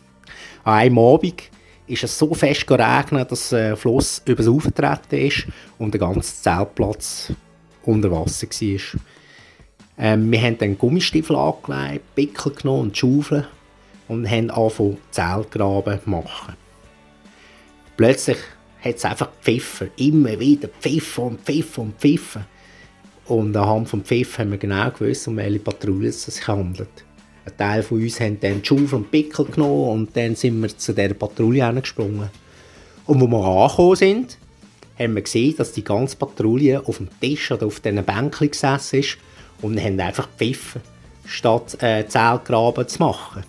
An 0.65 0.75
einem 0.75 0.99
Abend 0.99 1.51
ist 1.87 2.05
es 2.05 2.19
so 2.19 2.35
fest 2.35 2.67
geregnet, 2.67 3.31
dass 3.31 3.51
der 3.51 3.77
Fluss 3.77 4.23
übers 4.25 4.47
Ufer 4.47 4.71
getreten 4.71 5.27
ist 5.27 5.47
und 5.79 5.93
der 5.93 6.01
ganze 6.01 6.43
Zeltplatz 6.43 7.33
unter 7.85 8.11
Wasser 8.11 8.47
war. 8.49 9.01
Ähm, 9.99 10.31
wir 10.31 10.43
haben 10.43 10.59
dann 10.59 10.77
Gummistiefel 10.77 11.37
angelegt, 11.37 12.15
Pickel 12.15 12.53
genommen 12.53 12.83
und 12.83 12.97
Schaufeln 12.97 13.47
und 14.09 14.29
haben 14.31 14.51
angefangen, 14.51 14.99
Zeltgraben 15.11 16.03
zu 16.03 16.11
machen. 16.11 16.55
Plötzlich 17.97 18.39
hat 18.83 18.97
es 18.97 19.05
einfach 19.05 19.31
gepfiffen, 19.33 19.91
immer 19.97 20.39
wieder 20.39 20.69
pfiffen 20.69 21.25
und 21.25 21.41
pfiffen 21.41 21.85
und 21.85 21.99
pfiffen. 21.99 22.45
Und 23.27 23.57
anhand 23.57 23.93
des 23.93 24.01
Pfiff 24.03 24.39
haben 24.39 24.53
wir 24.53 24.59
genau 24.59 24.91
gewusst, 24.91 25.27
um 25.27 25.37
welche 25.37 25.59
Patrouille 25.59 26.09
es 26.09 26.25
sich 26.25 26.47
handelt. 26.47 27.05
Ein 27.47 27.57
Teil 27.57 27.83
von 27.85 28.03
uns 28.03 28.19
haben 28.19 28.41
dann 28.41 28.61
die 28.61 28.67
Schuhe 28.67 28.89
vom 28.89 29.05
Pickel 29.05 29.45
genommen 29.47 29.89
und 29.91 30.17
dann 30.17 30.35
sind 30.35 30.61
wir 30.61 30.77
zu 30.77 30.93
dieser 30.93 31.15
Patrouille 31.15 31.73
gesprungen. 31.81 32.29
Und 33.07 33.21
wo 33.21 33.29
wir 33.29 33.45
angekommen 33.45 33.95
sind, 33.95 34.39
haben 34.99 35.15
wir 35.15 35.23
gesehen, 35.23 35.57
dass 35.57 35.71
die 35.73 35.85
ganze 35.85 36.17
Patrouille 36.17 36.83
auf 36.85 36.97
dem 36.97 37.09
Tisch 37.21 37.53
oder 37.53 37.67
auf 37.67 37.79
diesen 37.79 38.05
Bänkchen 38.05 38.51
gesessen 38.51 38.99
ist 38.99 39.19
und 39.63 39.81
haben 39.81 40.01
einfach 40.01 40.29
gepfiffen, 40.31 40.81
statt 41.25 41.81
äh, 41.83 42.07
Zellgraben 42.09 42.89
zu 42.89 42.99
machen. 42.99 43.45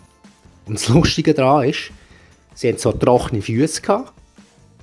Und 0.67 0.75
das 0.75 0.89
Lustige 0.89 1.33
daran 1.33 1.67
ist, 1.69 1.91
sie 2.53 2.67
hatten 2.67 2.77
zwar 2.77 2.99
trockene 2.99 3.41
Füße 3.41 3.81
gehabt, 3.81 4.13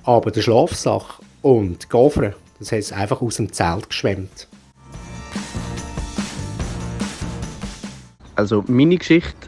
aber 0.03 0.31
der 0.31 0.41
Schlafsack 0.41 1.19
und 1.41 1.83
die 1.83 1.89
Gofre, 1.89 2.35
das 2.59 2.73
hat 2.73 2.91
einfach 2.91 3.21
aus 3.21 3.37
dem 3.37 3.53
Zelt 3.53 3.87
geschwemmt. 3.87 4.49
Also 8.35 8.65
meine 8.67 8.97
Geschichte 8.97 9.47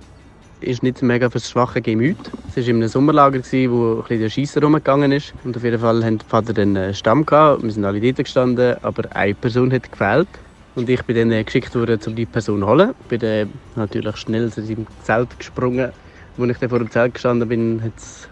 ist 0.62 0.82
nicht 0.82 1.02
mega 1.02 1.30
fürs 1.30 1.50
schwache 1.50 1.82
Gemüt. 1.82 2.18
Es 2.48 2.56
war 2.56 2.64
in 2.64 2.78
einem 2.78 2.88
Sommerlager, 2.88 3.40
wo 3.70 4.04
ein 4.10 4.20
der 4.20 4.30
Scheisser 4.30 4.62
rumgegangen 4.62 5.12
ist. 5.12 5.34
Und 5.44 5.58
auf 5.58 5.64
jeden 5.64 5.80
Fall 5.80 6.04
hat 6.04 6.22
der 6.22 6.28
Vater 6.28 6.62
einen 6.62 6.94
Stamm 6.94 7.26
gehabt. 7.26 7.64
Wir 7.64 7.72
sind 7.72 7.84
alle 7.84 8.00
dort 8.00 8.16
gestanden, 8.18 8.76
aber 8.82 9.04
eine 9.14 9.36
Person 9.36 9.74
hat 9.74 9.92
gefehlt. 9.92 10.30
Und 10.76 10.90
ich 10.90 11.04
bin 11.04 11.30
dann 11.30 11.46
geschickt 11.46 11.76
worden, 11.76 12.00
um 12.08 12.16
die 12.16 12.26
Person 12.26 12.62
zu 12.62 12.68
holen. 12.68 12.94
Ich 13.02 13.08
bin 13.08 13.20
dann 13.20 13.54
natürlich 13.76 14.16
schnell 14.16 14.52
zu 14.52 14.64
seinem 14.64 14.88
Zelt 15.04 15.38
gesprungen. 15.38 15.92
Als 16.38 16.50
ich 16.50 16.58
dann 16.58 16.70
vor 16.70 16.80
dem 16.80 16.90
Zelt 16.90 17.14
gestanden 17.14 17.50
bin, 17.50 17.82
hat 17.84 17.98
es 17.98 18.30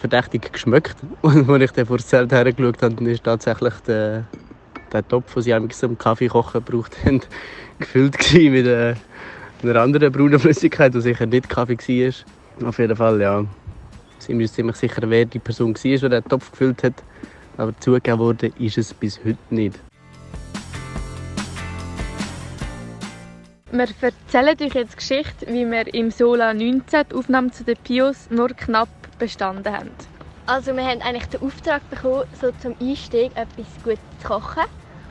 verdächtig 0.00 0.50
geschmeckt. 0.50 0.96
Und 1.20 1.50
als 1.50 1.62
ich 1.62 1.70
dann 1.72 1.86
vor 1.86 1.98
das 1.98 2.06
Zelt 2.06 2.32
hergeschaut 2.32 2.80
habe, 2.80 3.10
ist 3.10 3.22
tatsächlich 3.22 3.74
der, 3.86 4.24
der 4.92 5.06
Topf, 5.06 5.34
den 5.34 5.42
sie 5.42 5.68
zum 5.76 5.98
Kaffee 5.98 6.28
kochen 6.28 6.64
gebraucht 6.64 6.96
haben, 7.04 7.20
gefüllt 7.78 8.16
mit 8.32 8.66
äh, 8.66 8.94
einer 9.70 9.82
anderen 9.82 10.12
braunen 10.12 10.38
Flüssigkeit, 10.38 10.94
die 10.94 11.00
sicher 11.00 11.26
nicht 11.26 11.48
Kaffee 11.48 11.76
war. 11.78 12.68
Auf 12.68 12.78
jeden 12.78 12.96
Fall, 12.96 13.20
ja. 13.20 13.44
Sind 14.18 14.38
wir 14.38 14.44
uns 14.44 14.52
ziemlich 14.52 14.76
sicher, 14.76 15.02
wer 15.06 15.24
die 15.24 15.38
Person 15.38 15.74
war, 15.74 15.82
die 15.82 15.98
den 15.98 16.24
Topf 16.24 16.50
gefüllt 16.50 16.82
hat. 16.82 16.94
Aber 17.56 17.76
zugegeben 17.80 18.18
wurde 18.18 18.52
ist 18.58 18.78
es 18.78 18.92
bis 18.92 19.18
heute 19.24 19.38
nicht. 19.50 19.78
Wir 23.70 23.88
erzählen 24.00 24.56
euch 24.60 24.74
jetzt 24.74 24.92
die 24.92 24.96
Geschichte, 24.96 25.46
wie 25.48 25.68
wir 25.68 25.92
im 25.92 26.10
Sola 26.12 26.54
19 26.54 27.06
die 27.10 27.14
Aufnahme 27.14 27.50
zu 27.50 27.64
den 27.64 27.76
Pios 27.78 28.28
nur 28.30 28.48
knapp 28.48 28.88
bestanden 29.18 29.72
haben. 29.72 29.90
Also 30.46 30.76
wir 30.76 30.84
haben 30.84 31.00
eigentlich 31.00 31.26
den 31.26 31.40
Auftrag 31.42 31.88
bekommen, 31.90 32.24
so 32.40 32.52
zum 32.60 32.76
Einstieg 32.80 33.32
etwas 33.34 33.66
gut 33.82 33.98
zu 34.20 34.28
kochen. 34.28 34.64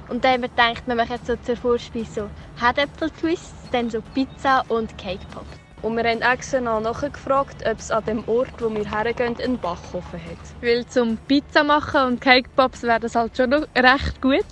Und 0.07 0.23
dann 0.23 0.33
haben 0.33 0.41
wir 0.43 0.49
gedacht, 0.49 0.83
wir 0.85 0.95
machen 0.95 1.11
jetzt 1.11 1.27
so 1.27 1.35
zur 1.37 1.57
Vorspeise 1.57 2.13
so 2.13 2.29
Herdäpfel-Twists, 2.63 3.62
dann 3.73 3.89
so 3.89 4.01
Pizza 4.13 4.63
und 4.67 4.97
Cake 4.97 5.25
Pops. 5.33 5.47
Und 5.81 5.97
wir 5.97 6.09
haben 6.09 6.21
extra 6.21 6.61
nachgefragt, 6.61 7.67
ob 7.69 7.77
es 7.77 7.91
an 7.91 8.05
dem 8.05 8.23
Ort, 8.27 8.53
wo 8.59 8.73
wir 8.73 8.89
hergehen, 8.89 9.35
einen 9.37 9.57
Backofen 9.57 10.19
hat. 10.23 10.37
Weil 10.61 10.85
zum 10.85 11.17
Pizza 11.27 11.63
machen 11.63 12.01
und 12.03 12.21
Cake 12.21 12.49
Pops 12.55 12.83
wäre 12.83 13.01
das 13.01 13.15
halt 13.15 13.35
schon 13.35 13.49
noch 13.49 13.67
recht 13.75 14.21
gut. 14.21 14.45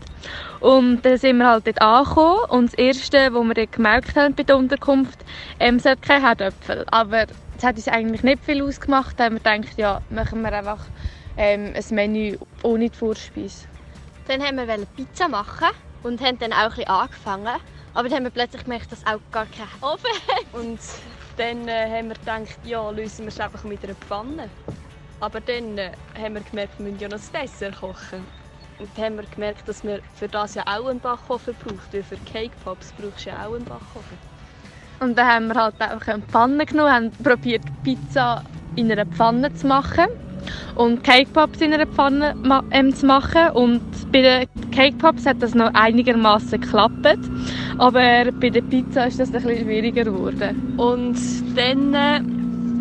Und 0.59 1.01
dann 1.03 1.17
sind 1.17 1.37
wir 1.37 1.47
halt 1.47 1.67
dort 1.67 1.81
angekommen 1.81 2.39
und 2.49 2.65
das 2.65 2.73
Erste, 2.73 3.33
was 3.33 3.43
wir 3.45 3.53
dann 3.53 3.71
gemerkt 3.71 4.15
haben 4.17 4.35
bei 4.35 4.43
der 4.43 4.57
Unterkunft, 4.57 5.19
ähm, 5.59 5.77
es 5.77 5.85
hat 5.85 6.01
keine 6.01 6.27
Herdöpfel. 6.27 6.85
Aber 6.91 7.27
es 7.57 7.63
hat 7.63 7.77
uns 7.77 7.87
eigentlich 7.87 8.23
nicht 8.23 8.43
viel 8.43 8.61
ausgemacht. 8.61 9.17
Da 9.17 9.25
haben 9.25 9.41
wir 9.41 9.55
gedacht, 9.57 9.77
ja, 9.77 10.01
machen 10.09 10.41
wir 10.41 10.51
einfach 10.51 10.83
ähm, 11.37 11.73
ein 11.73 11.95
Menü 11.95 12.37
ohne 12.63 12.89
die 12.89 12.97
Vorspeise. 12.97 13.67
Dann 14.27 14.43
haben 14.43 14.57
wir 14.57 14.85
Pizza 14.97 15.29
machen 15.29 15.69
und 16.03 16.19
haben 16.21 16.37
dann 16.39 16.51
auch 16.51 16.63
ein 16.63 16.69
bisschen 16.69 16.89
angefangen. 16.89 17.55
Aber 17.93 18.07
dann 18.07 18.17
haben 18.17 18.23
wir 18.25 18.31
plötzlich 18.31 18.63
gemerkt, 18.63 18.91
dass 18.91 19.05
auch 19.05 19.19
gar 19.31 19.45
kein 19.47 19.67
Ofen 19.81 20.11
hat. 20.27 20.53
Und 20.53 20.79
dann 21.37 21.67
äh, 21.67 21.89
haben 21.89 22.07
wir 22.09 22.15
gedacht, 22.15 22.59
ja, 22.63 22.89
lösen 22.89 23.25
wir 23.25 23.27
es 23.29 23.39
einfach 23.39 23.63
mit 23.63 23.83
einer 23.83 23.95
Pfanne. 23.95 24.49
Aber 25.19 25.39
dann 25.41 25.77
äh, 25.77 25.91
haben 26.17 26.35
wir 26.35 26.41
gemerkt, 26.41 26.77
wir 26.77 26.85
müssen 26.85 26.99
ja 26.99 27.07
noch 27.09 27.17
das 27.17 27.31
Dessert 27.31 27.79
kochen. 27.79 28.25
Und 28.79 28.89
dann 28.95 29.05
haben 29.05 29.15
wir 29.17 29.23
gemerkt, 29.25 29.67
dass 29.67 29.83
wir 29.83 29.99
für 30.15 30.27
das 30.27 30.55
ja 30.55 30.63
auch 30.65 30.87
einen 30.87 30.99
Backofen 30.99 31.53
brauchen. 31.55 31.79
Weil 31.91 32.03
für 32.03 32.17
Cake 32.31 32.55
Pops 32.63 32.93
brauchst 32.93 33.25
du 33.25 33.29
ja 33.29 33.45
auch 33.45 33.53
einen 33.53 33.65
Backofen. 33.65 34.17
Und 34.99 35.17
dann 35.17 35.27
haben 35.27 35.47
wir 35.47 35.55
halt 35.55 35.81
einfach 35.81 36.07
eine 36.07 36.23
Pfanne 36.23 36.65
genommen, 36.65 36.91
haben 36.91 37.11
probiert 37.23 37.63
Pizza 37.83 38.43
in 38.75 38.91
einer 38.91 39.05
Pfanne 39.05 39.53
zu 39.53 39.67
machen. 39.67 40.05
Und 40.75 41.03
Cake 41.03 41.29
Pops 41.33 41.61
in 41.61 41.73
einer 41.73 41.87
Pfanne 41.87 42.35
ähm, 42.71 42.93
zu 42.95 43.05
machen. 43.05 43.51
Und 43.53 43.81
bei 44.11 44.21
den 44.21 44.71
Cake 44.71 44.97
Pops 44.97 45.25
hat 45.25 45.41
das 45.41 45.53
noch 45.55 45.73
einigermaßen 45.73 46.61
geklappt. 46.61 47.19
Aber 47.77 48.31
bei 48.39 48.49
der 48.49 48.61
Pizza 48.61 49.05
ist 49.05 49.19
das 49.19 49.33
ein 49.33 49.41
bisschen 49.41 49.65
schwieriger 49.65 50.03
geworden. 50.03 50.73
Und 50.77 51.17
dann 51.55 51.93
äh, 51.93 52.21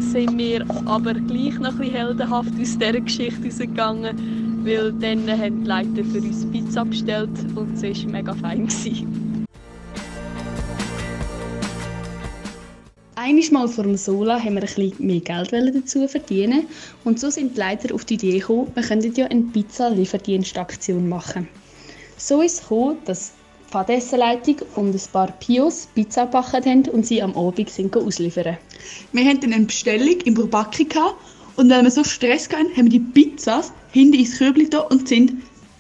sind 0.01 0.37
wir 0.39 0.65
aber 0.87 1.15
gleich 1.15 1.59
noch 1.59 1.73
ein 1.73 1.79
bisschen 1.79 1.95
heldenhaft 1.95 2.53
aus 2.61 2.79
dieser 2.79 3.01
Geschichte 3.01 3.45
rausgegangen, 3.45 4.65
weil 4.65 4.93
dann 4.93 5.29
haben 5.29 5.65
die 5.65 5.69
Leute 5.69 6.05
für 6.05 6.19
uns 6.19 6.51
Pizza 6.51 6.85
bestellt 6.85 7.31
und 7.55 7.75
es 7.75 7.83
war 7.83 8.13
mega 8.13 8.35
fein. 8.35 8.67
Gewesen. 8.67 9.20
Einmal 13.23 13.69
vor 13.69 13.85
dem 13.85 13.99
Sola 13.99 14.39
haben 14.39 14.55
wir 14.55 14.63
ein 14.63 14.67
bisschen 14.67 14.95
mehr 14.99 15.21
Geld 15.21 15.53
dazu 15.53 16.09
verdienen 16.09 16.67
und 17.05 17.21
so 17.21 17.29
sind 17.29 17.55
die 17.55 17.59
Leiter 17.59 17.95
auf 17.95 18.07
die 18.07 18.15
Idee 18.15 18.39
gekommen, 18.39 18.73
wir 18.75 18.83
könnten 18.83 19.15
ja 19.15 19.27
eine 19.27 19.43
Pizza-Lieferdienstaktion 19.43 21.07
machen. 21.07 21.47
So 22.17 22.41
ist 22.41 22.55
es 22.55 22.61
gekommen, 22.63 22.97
dass 23.05 23.33
die 23.67 23.73
Fadessenleitung 23.73 24.57
und 24.75 24.95
ein 24.95 25.01
paar 25.13 25.33
Pios 25.33 25.87
Pizza 25.95 26.25
gebacken 26.25 26.65
haben 26.65 26.89
und 26.89 27.05
sie 27.05 27.21
am 27.21 27.37
Abend 27.37 27.69
sind 27.69 27.95
ausliefern. 27.95 28.57
Wir 29.13 29.25
hatten 29.27 29.43
dann 29.43 29.53
eine 29.53 29.67
Bestellung 29.67 30.19
im 30.25 30.33
Brubacki 30.33 30.89
und 31.57 31.69
weil 31.69 31.83
wir 31.83 31.91
so 31.91 32.03
Stress 32.05 32.49
hatten, 32.49 32.75
haben 32.75 32.91
wir 32.91 33.01
die 33.01 33.01
Pizzas 33.01 33.75
hinten 33.93 34.15
ins 34.15 34.71
da 34.71 34.79
und 34.79 35.07
sind 35.07 35.33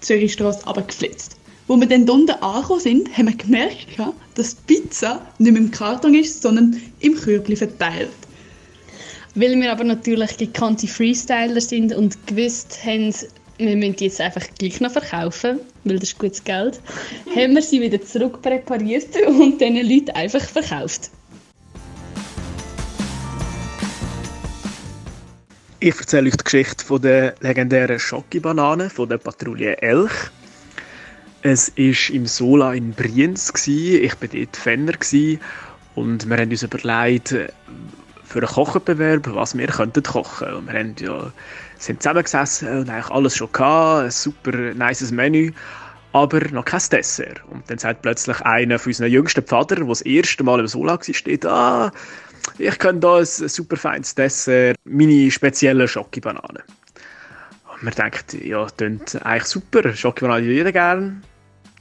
Zürichstrasse 0.02 0.66
runtergeflitzt. 0.66 1.39
Wo 1.70 1.76
wir 1.76 1.86
dann 1.86 2.10
unten 2.10 2.32
angekommen 2.32 2.80
sind, 2.80 3.16
haben 3.16 3.28
wir 3.28 3.36
gemerkt, 3.36 3.86
dass 4.34 4.56
die 4.56 4.74
Pizza 4.74 5.24
nicht 5.38 5.52
mehr 5.52 5.62
im 5.62 5.70
Karton 5.70 6.16
ist, 6.16 6.42
sondern 6.42 6.82
im 6.98 7.14
Körbchen 7.14 7.56
verteilt. 7.56 8.10
Weil 9.36 9.54
wir 9.54 9.70
aber 9.70 9.84
natürlich 9.84 10.36
gekannte 10.36 10.88
Freestyler 10.88 11.60
sind 11.60 11.94
und 11.94 12.26
gewusst 12.26 12.84
haben, 12.84 13.14
wir 13.58 13.76
müssen 13.76 13.94
die 13.94 14.06
jetzt 14.06 14.20
einfach 14.20 14.42
gleich 14.58 14.80
noch 14.80 14.90
verkaufen, 14.90 15.60
weil 15.84 16.00
das 16.00 16.08
ist 16.08 16.18
gutes 16.18 16.42
Geld, 16.42 16.80
haben 17.36 17.54
wir 17.54 17.62
sie 17.62 17.80
wieder 17.80 18.02
zurück 18.02 18.42
präpariert 18.42 19.14
und 19.28 19.60
diesen 19.60 19.88
Leuten 19.88 20.10
einfach 20.10 20.42
verkauft. 20.42 21.12
Ich 25.78 25.96
erzähle 25.96 26.30
euch 26.30 26.36
die 26.36 26.42
Geschichte 26.42 26.84
von 26.84 27.00
der 27.00 27.36
legendären 27.38 28.00
Schoki-Banane 28.00 28.90
von 28.90 29.08
der 29.08 29.18
Patrouille 29.18 29.80
Elch. 29.80 30.32
Es 31.42 31.72
war 31.76 32.14
im 32.14 32.26
Sola 32.26 32.74
in 32.74 32.92
Brienz. 32.92 33.52
Ich 33.66 34.12
war 34.20 34.28
dort 34.28 34.56
Fenner. 34.56 34.92
Und 35.94 36.28
wir 36.28 36.36
haben 36.36 36.50
uns 36.50 36.62
überlegt, 36.62 37.34
für 38.30 38.38
einen 38.38 38.46
Kochenbewerb, 38.46 39.26
was 39.34 39.56
wir 39.56 39.66
könnten 39.66 40.02
kochen. 40.02 40.52
Und 40.52 40.66
wir 40.66 40.78
haben 40.78 40.94
ja, 41.00 41.32
sind 41.78 42.02
zusammengesessen 42.02 42.68
und 42.68 42.90
eigentlich 42.90 43.10
alles 43.10 43.36
schon 43.36 43.50
gehabt, 43.52 44.04
ein 44.04 44.10
super 44.10 44.52
nices 44.52 45.10
Menü, 45.10 45.52
aber 46.12 46.40
noch 46.50 46.64
kein 46.64 46.82
Dessert. 46.92 47.40
Und 47.50 47.68
dann 47.68 47.78
sagt 47.78 48.02
plötzlich 48.02 48.40
einer 48.42 48.78
von 48.78 48.90
unseren 48.90 49.10
jüngsten 49.10 49.42
Pfader, 49.42 49.76
der 49.76 49.86
das 49.86 50.02
erste 50.02 50.44
Mal 50.44 50.60
im 50.60 50.68
Sola 50.68 50.92
war, 50.92 51.14
steht, 51.14 51.44
ah, 51.46 51.90
ich 52.58 52.78
könnte 52.78 53.08
hier 53.08 53.18
ein 53.18 53.48
super 53.48 53.76
feines 53.76 54.14
Dessert, 54.14 54.76
meine 54.84 55.30
spezielle 55.30 55.88
Schoki-Banane. 55.88 56.62
Und 57.72 57.82
wir 57.82 57.90
denken, 57.90 58.46
ja, 58.46 58.62
das 58.62 58.76
klingt 58.76 59.26
eigentlich 59.26 59.44
super, 59.44 59.92
Schoki-Banane 59.92 60.42
jeder 60.46 60.70
gerne 60.70 61.22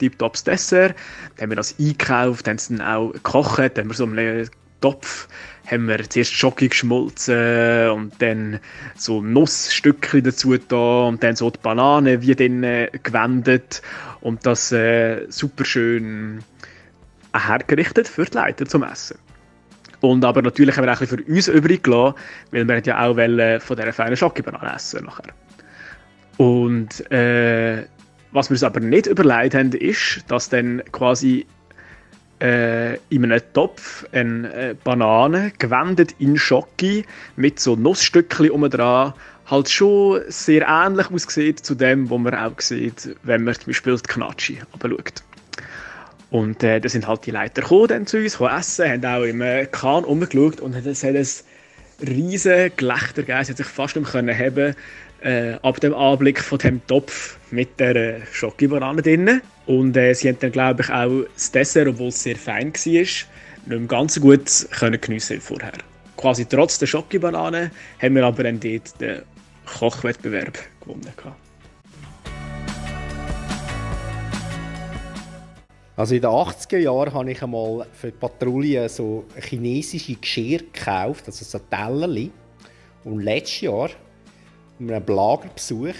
tiptops 0.00 0.42
Dessert. 0.42 0.96
Dann 1.36 1.44
haben 1.44 1.50
wir 1.50 1.56
das 1.56 1.76
eingekauft, 1.78 2.48
haben 2.48 2.56
es 2.56 2.68
dann 2.68 2.80
auch 2.80 3.12
gekocht, 3.12 3.76
dann 3.76 3.84
haben 3.84 3.88
wir 3.90 3.94
so 3.94 4.04
einen 4.04 4.50
Topf 4.80 5.28
haben 5.70 5.86
wir 5.86 6.08
zuerst 6.08 6.32
Schoki 6.32 6.68
geschmolzen 6.68 7.90
und 7.90 8.12
dann 8.20 8.58
so 8.96 9.22
Nussstückchen 9.22 10.24
dazu 10.24 10.56
da 10.56 11.04
und 11.04 11.22
dann 11.22 11.36
so 11.36 11.50
die 11.50 11.58
Banane 11.62 12.22
wie 12.22 12.34
dann 12.34 12.62
äh, 12.64 12.90
gewendet 13.02 13.82
und 14.20 14.44
das 14.44 14.72
äh, 14.72 15.26
super 15.28 15.64
schön 15.64 16.42
hergerichtet 17.34 18.08
für 18.08 18.24
die 18.24 18.36
Leiter 18.36 18.66
zum 18.66 18.82
Essen. 18.82 19.18
Und 20.00 20.24
aber 20.24 20.42
natürlich 20.42 20.76
haben 20.76 20.86
wir 20.86 20.92
auch 20.92 20.98
für 20.98 21.22
uns 21.22 21.48
übrig 21.48 21.84
gelassen, 21.84 22.14
weil 22.50 22.66
wir 22.66 22.82
ja 22.82 23.06
auch 23.06 23.14
von 23.14 23.76
dieser 23.76 23.92
feinen 23.92 24.16
Schokibanane 24.16 24.74
essen 24.74 25.04
nachher. 25.04 25.34
Und 26.38 27.10
äh, 27.12 27.84
was 28.32 28.50
wir 28.50 28.54
uns 28.54 28.62
aber 28.62 28.80
nicht 28.80 29.06
überlegt 29.06 29.54
haben, 29.54 29.72
ist, 29.72 30.24
dass 30.28 30.48
dann 30.48 30.82
quasi 30.92 31.46
äh, 32.40 32.96
in 33.10 33.24
einem 33.24 33.40
Topf 33.52 34.06
eine 34.12 34.52
äh, 34.52 34.74
Banane 34.84 35.52
gewendet 35.58 36.14
in 36.18 36.36
Schoki 36.36 37.04
mit 37.36 37.60
so 37.60 37.76
Nussstückchen 37.76 38.50
um 38.50 38.68
dran 38.68 39.12
halt 39.50 39.68
schon 39.68 40.20
sehr 40.28 40.66
ähnlich 40.68 41.10
aussieht 41.10 41.58
zu 41.64 41.74
dem, 41.74 42.08
was 42.08 42.18
man 42.18 42.34
auch 42.34 42.60
sieht, 42.60 43.16
wenn 43.24 43.44
man 43.44 43.54
zum 43.54 43.66
Beispiel 43.66 43.96
die 43.96 44.02
Knatschi 44.02 44.60
schaut. 44.80 45.22
Und 46.30 46.62
äh, 46.62 46.80
da 46.80 46.88
sind 46.88 47.08
halt 47.08 47.26
die 47.26 47.32
Leiter 47.32 47.62
gekommen 47.62 47.88
dann 47.88 48.06
zu 48.06 48.18
uns, 48.18 48.40
essen, 48.40 48.88
haben 48.88 49.04
auch 49.04 49.24
im 49.24 49.40
äh, 49.40 49.66
Kahn 49.66 50.04
umgeschaut 50.04 50.60
und 50.60 50.74
es 50.74 51.02
hat 51.02 51.16
ein 51.16 51.26
riesiges 52.06 52.76
Gelächter 52.76 53.22
gegeben, 53.22 53.44
sie 53.44 53.50
hat 53.50 53.56
sich 53.56 53.66
fast 53.66 53.96
nicht 53.96 54.14
mehr 54.14 54.38
haben 54.38 54.76
äh, 55.22 55.54
ab 55.62 55.80
dem 55.80 55.94
Anblick 55.94 56.40
von 56.40 56.58
dem 56.58 56.86
Topf 56.86 57.38
mit 57.50 57.78
der 57.78 57.96
äh, 57.96 58.20
Schokibanane 58.32 59.02
drin. 59.02 59.40
Und 59.66 59.96
äh, 59.96 60.14
sie 60.14 60.28
haben 60.28 60.38
dann, 60.40 60.52
glaube 60.52 60.82
ich, 60.82 60.90
auch 60.90 61.24
das 61.34 61.52
Dessert, 61.52 61.88
obwohl 61.88 62.08
es 62.08 62.22
sehr 62.22 62.36
fein 62.36 62.72
war, 62.72 62.92
nicht 62.92 63.26
mehr 63.66 63.78
ganz 63.80 64.20
gut 64.20 64.66
können 64.70 65.00
geniessen 65.00 65.40
vorher. 65.40 65.72
Quasi 66.16 66.44
trotz 66.44 66.78
der 66.78 66.86
Schokibanane 66.86 67.70
haben 68.00 68.14
wir 68.14 68.24
aber 68.24 68.42
dann 68.44 68.60
dort 68.60 69.00
den 69.00 69.22
Kochwettbewerb 69.66 70.58
gewonnen. 70.80 71.12
Also 75.96 76.14
in 76.14 76.22
den 76.22 76.30
80er 76.30 76.78
Jahren 76.78 77.12
habe 77.12 77.30
ich 77.30 77.42
einmal 77.42 77.86
für 77.92 78.10
die 78.10 78.16
Patrouille 78.16 78.88
so 78.88 79.26
chinesische 79.38 80.14
Geschirr 80.14 80.60
gekauft, 80.60 81.24
also 81.26 81.44
so 81.44 81.58
Tellerli. 81.58 82.30
Und 83.04 83.20
letztes 83.20 83.60
Jahr 83.60 83.90
einem 84.80 85.04
Lagerbesuch 85.06 85.94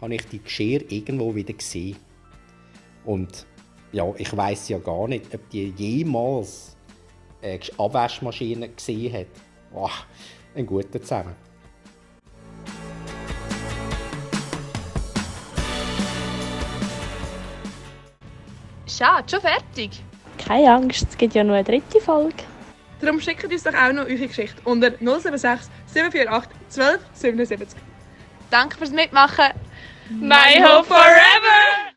habe 0.00 0.14
ich 0.14 0.26
die 0.26 0.42
Geschirr 0.42 0.90
irgendwo 0.90 1.34
wieder 1.34 1.52
gesehen. 1.52 1.96
Und 3.04 3.46
ja, 3.92 4.04
ich 4.16 4.34
weiß 4.34 4.70
ja 4.70 4.78
gar 4.78 5.06
nicht, 5.06 5.34
ob 5.34 5.48
die 5.50 5.70
jemals 5.76 6.76
eine 7.42 7.60
Abwaschmaschine 7.76 8.70
gesehen 8.70 9.12
hat. 9.12 9.26
Oh, 9.74 9.88
ein 10.54 10.64
guter 10.64 11.00
zusammen. 11.00 11.34
Schade, 18.86 19.28
schon 19.28 19.40
fertig? 19.40 20.02
Keine 20.38 20.72
Angst, 20.72 21.06
es 21.08 21.16
gibt 21.18 21.34
ja 21.34 21.44
noch 21.44 21.54
eine 21.54 21.64
dritte 21.64 22.00
Folge. 22.00 22.44
Darum 23.00 23.20
schickt 23.20 23.44
uns 23.44 23.62
doch 23.62 23.74
auch 23.74 23.92
noch 23.92 24.04
eure 24.04 24.28
Geschichte 24.28 24.60
unter 24.64 24.92
076 24.98 25.70
748 25.86 26.50
12 26.68 27.00
77. 27.12 27.91
Danke 28.52 28.76
fürs 28.76 28.90
Mitmachen. 28.90 29.50
My 30.10 30.62
Hope 30.62 30.84
Forever! 30.84 31.91